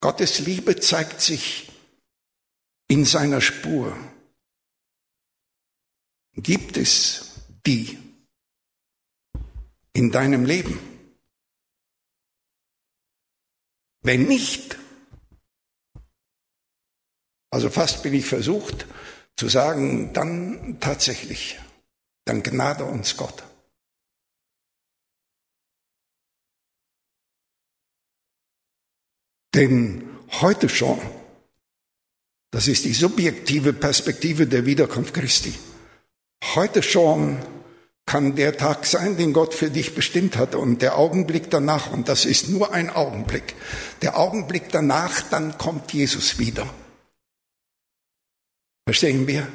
Gottes 0.00 0.38
Liebe 0.38 0.80
zeigt 0.80 1.20
sich 1.20 1.70
in 2.88 3.04
seiner 3.04 3.40
Spur. 3.40 3.96
Gibt 6.34 6.78
es 6.78 7.34
die 7.66 7.98
in 9.92 10.10
deinem 10.10 10.46
Leben? 10.46 10.78
Wenn 14.02 14.22
nicht, 14.22 14.78
also 17.50 17.68
fast 17.68 18.02
bin 18.02 18.14
ich 18.14 18.24
versucht 18.24 18.86
zu 19.36 19.50
sagen, 19.50 20.14
dann 20.14 20.80
tatsächlich, 20.80 21.58
dann 22.24 22.42
gnade 22.42 22.84
uns 22.86 23.18
Gott. 23.18 23.49
Denn 29.54 30.08
heute 30.40 30.68
schon, 30.68 31.00
das 32.52 32.68
ist 32.68 32.84
die 32.84 32.94
subjektive 32.94 33.72
Perspektive 33.72 34.46
der 34.46 34.66
Wiederkunft 34.66 35.14
Christi, 35.14 35.54
heute 36.54 36.82
schon 36.82 37.38
kann 38.06 38.34
der 38.34 38.56
Tag 38.56 38.86
sein, 38.86 39.16
den 39.16 39.32
Gott 39.32 39.54
für 39.54 39.70
dich 39.70 39.94
bestimmt 39.94 40.36
hat 40.36 40.54
und 40.54 40.82
der 40.82 40.98
Augenblick 40.98 41.50
danach, 41.50 41.92
und 41.92 42.08
das 42.08 42.24
ist 42.24 42.48
nur 42.48 42.72
ein 42.72 42.90
Augenblick, 42.90 43.54
der 44.02 44.18
Augenblick 44.18 44.68
danach, 44.70 45.22
dann 45.22 45.58
kommt 45.58 45.92
Jesus 45.92 46.38
wieder. 46.38 46.68
Verstehen 48.84 49.28
wir? 49.28 49.46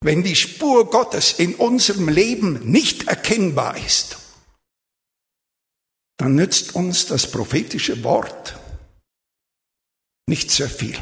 Wenn 0.00 0.22
die 0.22 0.36
Spur 0.36 0.88
Gottes 0.88 1.32
in 1.32 1.56
unserem 1.56 2.08
Leben 2.08 2.70
nicht 2.70 3.08
erkennbar 3.08 3.76
ist, 3.84 4.18
dann 6.16 6.36
nützt 6.36 6.74
uns 6.74 7.06
das 7.06 7.30
prophetische 7.30 8.04
Wort 8.04 8.55
nicht 10.28 10.50
sehr 10.50 10.68
viel. 10.68 10.96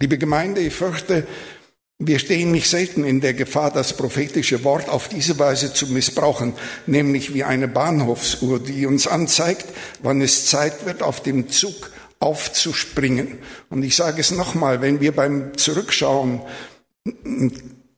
Liebe 0.00 0.18
Gemeinde, 0.18 0.60
ich 0.60 0.74
fürchte, 0.74 1.26
wir 1.98 2.18
stehen 2.18 2.50
nicht 2.50 2.68
selten 2.68 3.04
in 3.04 3.20
der 3.20 3.32
Gefahr, 3.32 3.70
das 3.70 3.96
prophetische 3.96 4.64
Wort 4.64 4.88
auf 4.88 5.08
diese 5.08 5.38
Weise 5.38 5.72
zu 5.72 5.86
missbrauchen, 5.86 6.52
nämlich 6.86 7.32
wie 7.32 7.44
eine 7.44 7.68
Bahnhofsuhr, 7.68 8.58
die 8.58 8.84
uns 8.84 9.06
anzeigt, 9.06 9.66
wann 10.02 10.20
es 10.20 10.46
Zeit 10.46 10.84
wird, 10.84 11.02
auf 11.02 11.22
dem 11.22 11.48
Zug 11.48 11.90
aufzuspringen. 12.18 13.38
Und 13.70 13.82
ich 13.82 13.96
sage 13.96 14.20
es 14.20 14.32
nochmal, 14.32 14.82
wenn 14.82 15.00
wir 15.00 15.12
beim 15.12 15.56
Zurückschauen 15.56 16.42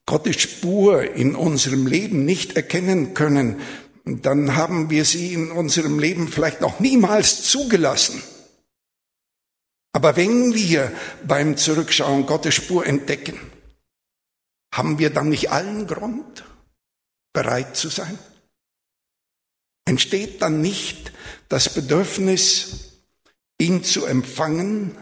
Gottes 0.06 0.40
Spur 0.40 1.02
in 1.14 1.34
unserem 1.34 1.86
Leben 1.86 2.24
nicht 2.24 2.54
erkennen 2.54 3.14
können, 3.14 3.56
dann 4.16 4.56
haben 4.56 4.90
wir 4.90 5.04
sie 5.04 5.34
in 5.34 5.50
unserem 5.50 5.98
Leben 5.98 6.28
vielleicht 6.28 6.60
noch 6.60 6.80
niemals 6.80 7.42
zugelassen. 7.42 8.22
Aber 9.92 10.16
wenn 10.16 10.54
wir 10.54 10.92
beim 11.26 11.56
Zurückschauen 11.56 12.26
Gottes 12.26 12.54
Spur 12.54 12.86
entdecken, 12.86 13.38
haben 14.72 14.98
wir 14.98 15.10
dann 15.10 15.30
nicht 15.30 15.50
allen 15.50 15.86
Grund, 15.86 16.44
bereit 17.32 17.76
zu 17.76 17.88
sein? 17.88 18.18
Entsteht 19.86 20.42
dann 20.42 20.60
nicht 20.60 21.12
das 21.48 21.72
Bedürfnis, 21.72 23.00
ihn 23.58 23.82
zu 23.82 24.04
empfangen, 24.04 24.96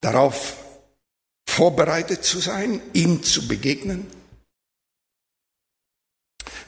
darauf 0.00 0.56
vorbereitet 1.48 2.24
zu 2.24 2.40
sein, 2.40 2.82
ihm 2.92 3.22
zu 3.22 3.48
begegnen? 3.48 4.17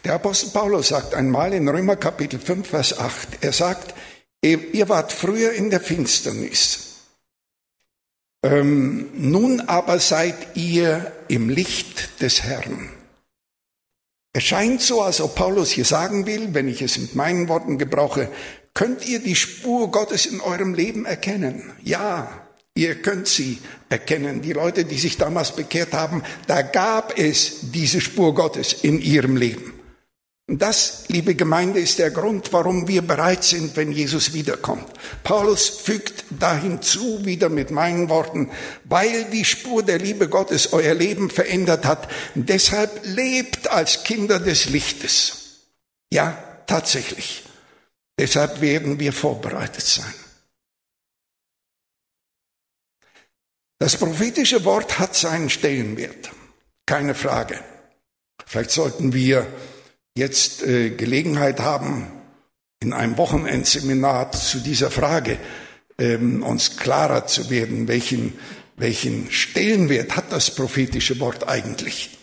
Der 0.05 0.15
Apostel 0.15 0.51
Paulus 0.51 0.89
sagt 0.89 1.15
einmal 1.15 1.53
in 1.53 1.69
Römer 1.69 1.97
Kapitel 1.97 2.41
5, 2.41 2.67
Vers 2.67 2.99
8, 2.99 3.29
er 3.43 3.53
sagt, 3.53 3.95
ihr 4.41 4.89
wart 4.89 5.13
früher 5.13 5.53
in 5.53 5.69
der 5.69 5.81
Finsternis, 5.81 6.91
ähm, 8.43 9.11
nun 9.13 9.61
aber 9.61 9.99
seid 9.99 10.57
ihr 10.57 11.13
im 11.29 11.51
Licht 11.51 12.23
des 12.23 12.43
Herrn. 12.43 12.89
Es 14.33 14.45
scheint 14.45 14.81
so, 14.81 15.03
als 15.03 15.21
ob 15.21 15.35
Paulus 15.35 15.71
hier 15.71 15.85
sagen 15.85 16.25
will, 16.25 16.55
wenn 16.55 16.69
ich 16.69 16.81
es 16.81 16.97
mit 16.97 17.15
meinen 17.15 17.49
Worten 17.49 17.77
gebrauche, 17.77 18.31
könnt 18.73 19.07
ihr 19.07 19.19
die 19.19 19.37
Spur 19.37 19.91
Gottes 19.91 20.25
in 20.25 20.41
eurem 20.41 20.73
Leben 20.73 21.05
erkennen? 21.05 21.73
Ja, 21.83 22.47
ihr 22.75 22.95
könnt 23.03 23.29
sie 23.29 23.59
erkennen. 23.91 24.41
Die 24.41 24.55
Leute, 24.55 24.87
die 24.87 24.99
sich 24.99 25.19
damals 25.19 25.55
bekehrt 25.55 25.93
haben, 25.93 26.23
da 26.47 26.63
gab 26.63 27.19
es 27.19 27.71
diese 27.73 28.01
Spur 28.01 28.35
Gottes 28.35 28.73
in 28.73 29.03
ihrem 29.03 29.37
Leben. 29.37 29.80
Das, 30.59 31.05
liebe 31.07 31.37
Gemeinde, 31.37 31.79
ist 31.79 32.01
der 32.01 32.11
Grund, 32.11 32.53
warum 32.53 32.89
wir 32.89 33.03
bereit 33.03 33.45
sind, 33.45 33.77
wenn 33.77 33.93
Jesus 33.93 34.33
wiederkommt. 34.33 34.85
Paulus 35.23 35.69
fügt 35.69 36.25
dahin 36.31 36.83
zu, 36.83 37.25
wieder 37.25 37.49
mit 37.49 37.71
meinen 37.71 38.09
Worten, 38.09 38.51
weil 38.83 39.27
die 39.27 39.45
Spur 39.45 39.85
der 39.85 39.99
Liebe 39.99 40.29
Gottes 40.29 40.73
euer 40.73 40.95
Leben 40.95 41.31
verändert 41.31 41.85
hat, 41.85 42.09
deshalb 42.35 42.91
lebt 43.05 43.69
als 43.69 44.03
Kinder 44.03 44.41
des 44.41 44.65
Lichtes. 44.65 45.61
Ja, 46.13 46.37
tatsächlich. 46.67 47.45
Deshalb 48.19 48.61
werden 48.61 48.99
wir 48.99 49.13
vorbereitet 49.13 49.85
sein. 49.85 50.15
Das 53.79 53.97
prophetische 53.97 54.65
Wort 54.65 54.99
hat 54.99 55.15
seinen 55.15 55.49
Stellenwert, 55.49 56.33
keine 56.87 57.15
Frage. 57.15 57.63
Vielleicht 58.47 58.73
sollten 58.73 59.13
wir 59.13 59.47
jetzt 60.17 60.63
äh, 60.63 60.91
Gelegenheit 60.91 61.61
haben, 61.61 62.11
in 62.83 62.93
einem 62.93 63.19
Wochenendseminar 63.19 64.33
zu 64.33 64.59
dieser 64.59 64.91
Frage 64.91 65.39
ähm, 65.99 66.43
uns 66.43 66.77
klarer 66.77 67.27
zu 67.27 67.51
werden, 67.51 67.89
welchen, 67.89 68.39
welchen 68.77 69.31
Stellenwert 69.31 70.17
hat 70.17 70.33
das 70.33 70.55
prophetische 70.55 71.21
Wort 71.21 71.47
eigentlich? 71.49 72.17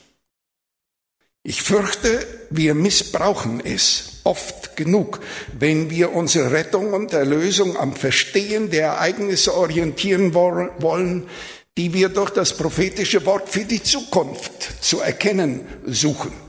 Ich 1.43 1.61
fürchte, 1.61 2.27
wir 2.49 2.73
missbrauchen 2.73 3.61
es 3.63 4.19
oft 4.25 4.75
genug, 4.75 5.21
wenn 5.57 5.89
wir 5.89 6.11
unsere 6.11 6.51
Rettung 6.51 6.93
und 6.93 7.13
Erlösung 7.13 7.77
am 7.77 7.93
Verstehen 7.93 8.69
der 8.69 8.87
Ereignisse 8.87 9.55
orientieren 9.55 10.33
wollen, 10.33 11.29
die 11.77 11.93
wir 11.93 12.09
durch 12.09 12.31
das 12.31 12.57
prophetische 12.57 13.25
Wort 13.25 13.47
für 13.47 13.63
die 13.63 13.81
Zukunft 13.81 14.83
zu 14.83 14.99
erkennen 14.99 15.61
suchen. 15.85 16.46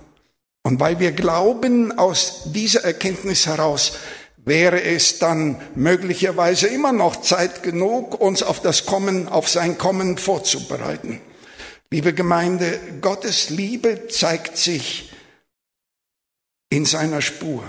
Und 0.69 0.81
weil 0.81 1.01
wir 1.01 1.13
glauben, 1.13 1.99
aus 1.99 2.53
dieser 2.53 2.85
Erkenntnis 2.85 3.47
heraus 3.47 3.97
wäre 4.37 4.83
es 4.83 5.19
dann 5.19 5.59
möglicherweise 5.75 6.67
immer 6.67 6.93
noch 6.93 7.23
Zeit 7.23 7.63
genug, 7.63 8.21
uns 8.21 8.43
auf 8.43 8.61
das 8.61 8.85
Kommen, 8.85 9.29
auf 9.29 9.49
sein 9.49 9.79
Kommen 9.79 10.19
vorzubereiten. 10.19 11.23
Liebe 11.91 12.13
Gemeinde, 12.13 12.79
Gottes 13.01 13.49
Liebe 13.49 14.09
zeigt 14.09 14.59
sich 14.59 15.11
in 16.69 16.85
seiner 16.85 17.23
Spur, 17.23 17.65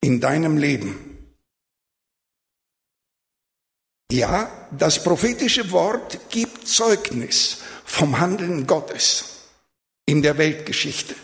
in 0.00 0.22
deinem 0.22 0.56
Leben. 0.56 1.34
Ja, 4.10 4.50
das 4.70 5.04
prophetische 5.04 5.70
Wort 5.70 6.30
gibt 6.30 6.66
Zeugnis 6.66 7.58
vom 7.84 8.20
Handeln 8.20 8.66
Gottes 8.66 9.37
in 10.08 10.22
der 10.22 10.38
Weltgeschichte. 10.38 11.14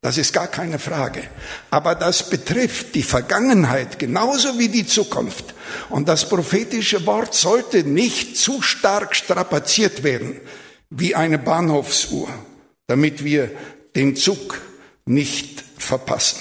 Das 0.00 0.16
ist 0.16 0.32
gar 0.32 0.46
keine 0.46 0.78
Frage. 0.78 1.24
Aber 1.70 1.96
das 1.96 2.30
betrifft 2.30 2.94
die 2.94 3.02
Vergangenheit 3.02 3.98
genauso 3.98 4.56
wie 4.60 4.68
die 4.68 4.86
Zukunft. 4.86 5.54
Und 5.90 6.08
das 6.08 6.28
prophetische 6.28 7.04
Wort 7.04 7.34
sollte 7.34 7.82
nicht 7.82 8.36
zu 8.36 8.62
stark 8.62 9.16
strapaziert 9.16 10.04
werden 10.04 10.40
wie 10.88 11.16
eine 11.16 11.38
Bahnhofsuhr, 11.38 12.28
damit 12.86 13.24
wir 13.24 13.50
den 13.96 14.14
Zug 14.14 14.60
nicht 15.04 15.64
verpassen. 15.76 16.38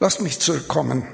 Lass 0.00 0.18
mich 0.18 0.40
zurückkommen 0.40 1.06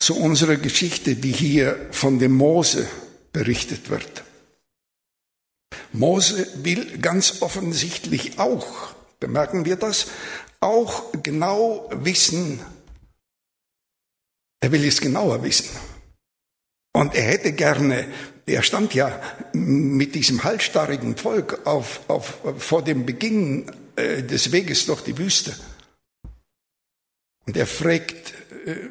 zu 0.00 0.16
unserer 0.16 0.56
Geschichte, 0.56 1.14
die 1.14 1.32
hier 1.32 1.88
von 1.92 2.18
dem 2.18 2.32
Mose 2.32 2.88
berichtet 3.32 3.88
wird. 3.88 4.24
Mose 5.92 6.46
will 6.64 6.98
ganz 6.98 7.42
offensichtlich 7.42 8.38
auch, 8.38 8.94
bemerken 9.20 9.64
wir 9.64 9.76
das, 9.76 10.06
auch 10.60 11.12
genau 11.22 11.90
wissen, 11.92 12.60
er 14.60 14.70
will 14.72 14.84
es 14.84 15.00
genauer 15.00 15.42
wissen. 15.42 15.70
Und 16.92 17.14
er 17.14 17.24
hätte 17.24 17.52
gerne, 17.52 18.06
er 18.46 18.62
stand 18.62 18.94
ja 18.94 19.20
mit 19.52 20.14
diesem 20.14 20.44
halsstarrigen 20.44 21.16
Volk 21.16 21.66
auf, 21.66 22.08
auf, 22.08 22.38
vor 22.58 22.82
dem 22.82 23.04
Beginn 23.04 23.70
äh, 23.96 24.22
des 24.22 24.52
Weges 24.52 24.86
durch 24.86 25.02
die 25.02 25.18
Wüste. 25.18 25.56
Und 27.46 27.56
er 27.56 27.66
fragt, 27.66 28.34
äh, 28.66 28.88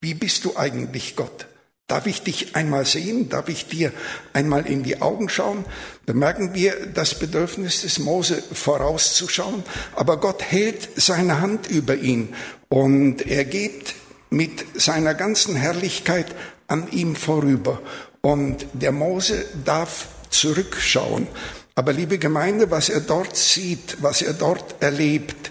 wie 0.00 0.14
bist 0.14 0.44
du 0.44 0.56
eigentlich 0.56 1.16
Gott? 1.16 1.47
Darf 1.88 2.06
ich 2.06 2.22
dich 2.22 2.54
einmal 2.54 2.84
sehen? 2.84 3.30
Darf 3.30 3.48
ich 3.48 3.66
dir 3.66 3.92
einmal 4.34 4.66
in 4.66 4.82
die 4.82 5.00
Augen 5.00 5.30
schauen? 5.30 5.64
Bemerken 6.04 6.52
wir 6.52 6.74
das 6.86 7.18
Bedürfnis 7.18 7.80
des 7.80 7.98
Mose 7.98 8.42
vorauszuschauen. 8.52 9.62
Aber 9.96 10.18
Gott 10.20 10.42
hält 10.42 10.86
seine 10.96 11.40
Hand 11.40 11.66
über 11.66 11.94
ihn 11.96 12.34
und 12.68 13.26
er 13.26 13.46
geht 13.46 13.94
mit 14.28 14.66
seiner 14.78 15.14
ganzen 15.14 15.56
Herrlichkeit 15.56 16.26
an 16.66 16.88
ihm 16.92 17.16
vorüber. 17.16 17.80
Und 18.20 18.66
der 18.74 18.92
Mose 18.92 19.46
darf 19.64 20.08
zurückschauen. 20.28 21.26
Aber 21.74 21.94
liebe 21.94 22.18
Gemeinde, 22.18 22.70
was 22.70 22.90
er 22.90 23.00
dort 23.00 23.34
sieht, 23.34 23.96
was 24.02 24.20
er 24.20 24.34
dort 24.34 24.82
erlebt, 24.82 25.50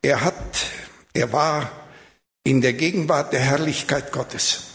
er 0.00 0.24
hat, 0.24 0.66
er 1.12 1.30
war 1.34 1.70
in 2.42 2.62
der 2.62 2.72
Gegenwart 2.72 3.34
der 3.34 3.40
Herrlichkeit 3.40 4.12
Gottes. 4.12 4.73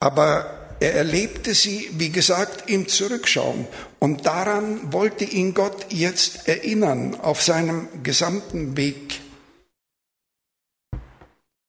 Aber 0.00 0.76
er 0.80 0.94
erlebte 0.94 1.54
sie, 1.54 1.90
wie 1.92 2.10
gesagt, 2.10 2.70
im 2.70 2.88
Zurückschauen. 2.88 3.66
Und 3.98 4.24
daran 4.24 4.92
wollte 4.92 5.24
ihn 5.24 5.52
Gott 5.52 5.92
jetzt 5.92 6.48
erinnern 6.48 7.20
auf 7.20 7.42
seinem 7.42 8.02
gesamten 8.02 8.78
Weg. 8.78 9.20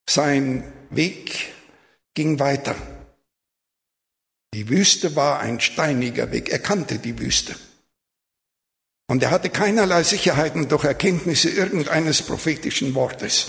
Sein 0.09 0.63
Weg 0.89 1.53
ging 2.13 2.39
weiter. 2.39 2.75
Die 4.53 4.69
Wüste 4.69 5.15
war 5.15 5.39
ein 5.39 5.59
steiniger 5.59 6.31
Weg. 6.31 6.49
Er 6.49 6.59
kannte 6.59 6.99
die 6.99 7.19
Wüste. 7.19 7.55
Und 9.07 9.23
er 9.23 9.31
hatte 9.31 9.49
keinerlei 9.49 10.03
Sicherheiten 10.03 10.69
durch 10.69 10.85
Erkenntnisse 10.85 11.49
irgendeines 11.49 12.21
prophetischen 12.21 12.95
Wortes 12.95 13.47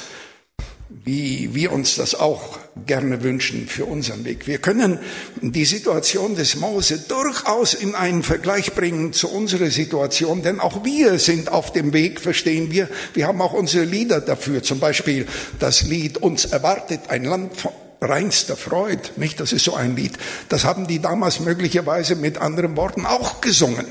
wie 1.05 1.55
wir 1.55 1.73
uns 1.73 1.97
das 1.97 2.15
auch 2.15 2.59
gerne 2.87 3.23
wünschen 3.23 3.67
für 3.67 3.85
unseren 3.85 4.25
Weg. 4.25 4.47
Wir 4.47 4.59
können 4.59 4.99
die 5.41 5.65
Situation 5.65 6.37
des 6.37 6.57
Mose 6.57 6.99
durchaus 7.09 7.75
in 7.75 7.95
einen 7.95 8.23
Vergleich 8.23 8.73
bringen 8.73 9.13
zu 9.13 9.29
unserer 9.29 9.71
Situation, 9.71 10.43
denn 10.43 10.61
auch 10.61 10.85
wir 10.85 11.19
sind 11.19 11.51
auf 11.51 11.73
dem 11.73 11.93
Weg, 11.93 12.21
verstehen 12.21 12.71
wir. 12.71 12.89
Wir 13.15 13.27
haben 13.27 13.41
auch 13.41 13.53
unsere 13.53 13.85
Lieder 13.85 14.21
dafür, 14.21 14.63
zum 14.63 14.81
Beispiel 14.81 15.27
das 15.59 15.83
Lied 15.83 16.19
Uns 16.19 16.47
erwartet 16.47 17.01
ein 17.09 17.25
Land 17.25 17.57
von 17.57 17.73
reinster 18.01 18.57
Freude, 18.57 19.03
nicht? 19.17 19.39
Das 19.39 19.53
ist 19.53 19.65
so 19.65 19.75
ein 19.75 19.97
Lied. 19.97 20.13
Das 20.49 20.65
haben 20.65 20.87
die 20.87 21.01
damals 21.01 21.41
möglicherweise 21.41 22.17
mit 22.17 22.39
anderen 22.39 22.77
Worten 22.77 23.07
auch 23.07 23.41
gesungen. 23.41 23.87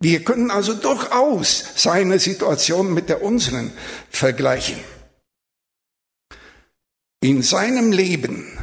Wir 0.00 0.24
können 0.24 0.50
also 0.50 0.74
durchaus 0.74 1.64
seine 1.76 2.18
Situation 2.18 2.92
mit 2.92 3.08
der 3.08 3.22
unseren 3.22 3.72
vergleichen. 4.10 4.76
In 7.22 7.40
seinem 7.40 7.92
Leben 7.92 8.58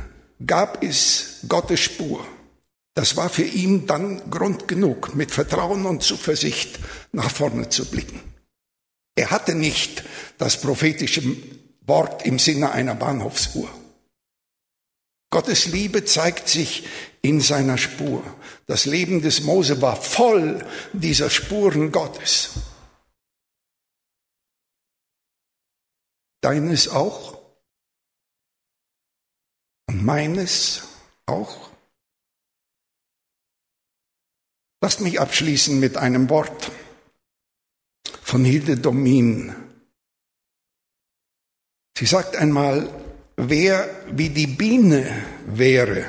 gab 0.45 0.83
es 0.83 1.45
Gottes 1.47 1.79
Spur. 1.79 2.27
Das 2.93 3.15
war 3.15 3.29
für 3.29 3.45
ihn 3.45 3.87
dann 3.87 4.29
Grund 4.29 4.67
genug, 4.67 5.15
mit 5.15 5.31
Vertrauen 5.31 5.85
und 5.85 6.03
Zuversicht 6.03 6.77
nach 7.13 7.31
vorne 7.31 7.69
zu 7.69 7.85
blicken. 7.85 8.21
Er 9.15 9.31
hatte 9.31 9.55
nicht 9.55 10.03
das 10.37 10.59
prophetische 10.59 11.23
Wort 11.87 12.25
im 12.25 12.37
Sinne 12.37 12.73
einer 12.73 12.95
Bahnhofsuhr. 12.95 13.69
Gottes 15.31 15.67
Liebe 15.67 16.03
zeigt 16.03 16.49
sich 16.49 16.85
in 17.21 17.39
seiner 17.39 17.77
Spur. 17.77 18.21
Das 18.65 18.85
Leben 18.85 19.21
des 19.21 19.41
Mose 19.43 19.81
war 19.81 19.95
voll 19.95 20.65
dieser 20.91 21.29
Spuren 21.29 21.93
Gottes. 21.93 22.49
Deines 26.41 26.89
auch? 26.89 27.38
Meines 30.04 30.83
auch. 31.25 31.69
Lasst 34.81 35.02
mich 35.02 35.19
abschließen 35.19 35.79
mit 35.79 35.97
einem 35.97 36.29
Wort 36.29 36.71
von 38.21 38.45
Hilde 38.45 38.77
Domin. 38.77 39.54
Sie 41.97 42.06
sagt 42.06 42.37
einmal, 42.37 42.89
wer 43.35 43.89
wie 44.12 44.29
die 44.29 44.47
Biene 44.47 45.25
wäre, 45.47 46.06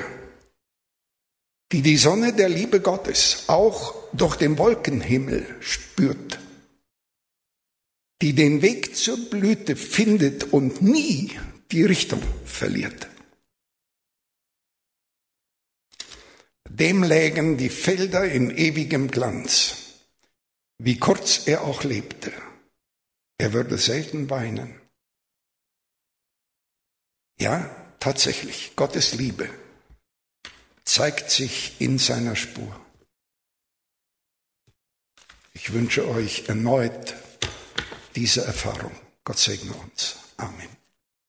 die 1.71 1.81
die 1.81 1.97
Sonne 1.97 2.33
der 2.33 2.47
Liebe 2.47 2.79
Gottes 2.79 3.45
auch 3.47 3.95
durch 4.13 4.37
den 4.37 4.57
Wolkenhimmel 4.57 5.57
spürt, 5.59 6.39
die 8.21 8.33
den 8.33 8.61
Weg 8.61 8.95
zur 8.95 9.17
Blüte 9.29 9.75
findet 9.75 10.53
und 10.53 10.81
nie 10.81 11.31
die 11.71 11.83
Richtung 11.83 12.21
verliert. 12.45 13.10
Dem 16.73 17.03
lägen 17.03 17.57
die 17.57 17.69
Felder 17.69 18.23
in 18.23 18.49
ewigem 18.49 19.11
Glanz, 19.11 19.99
wie 20.77 20.97
kurz 20.97 21.45
er 21.45 21.65
auch 21.65 21.83
lebte. 21.83 22.31
Er 23.37 23.51
würde 23.51 23.77
selten 23.77 24.29
weinen. 24.29 24.79
Ja, 27.37 27.69
tatsächlich, 27.99 28.71
Gottes 28.77 29.13
Liebe 29.13 29.49
zeigt 30.85 31.29
sich 31.29 31.75
in 31.81 31.97
seiner 31.97 32.37
Spur. 32.37 32.73
Ich 35.53 35.73
wünsche 35.73 36.07
euch 36.07 36.47
erneut 36.47 37.15
diese 38.15 38.45
Erfahrung. 38.45 38.95
Gott 39.25 39.39
segne 39.39 39.73
uns. 39.73 40.19
Amen. 40.37 40.80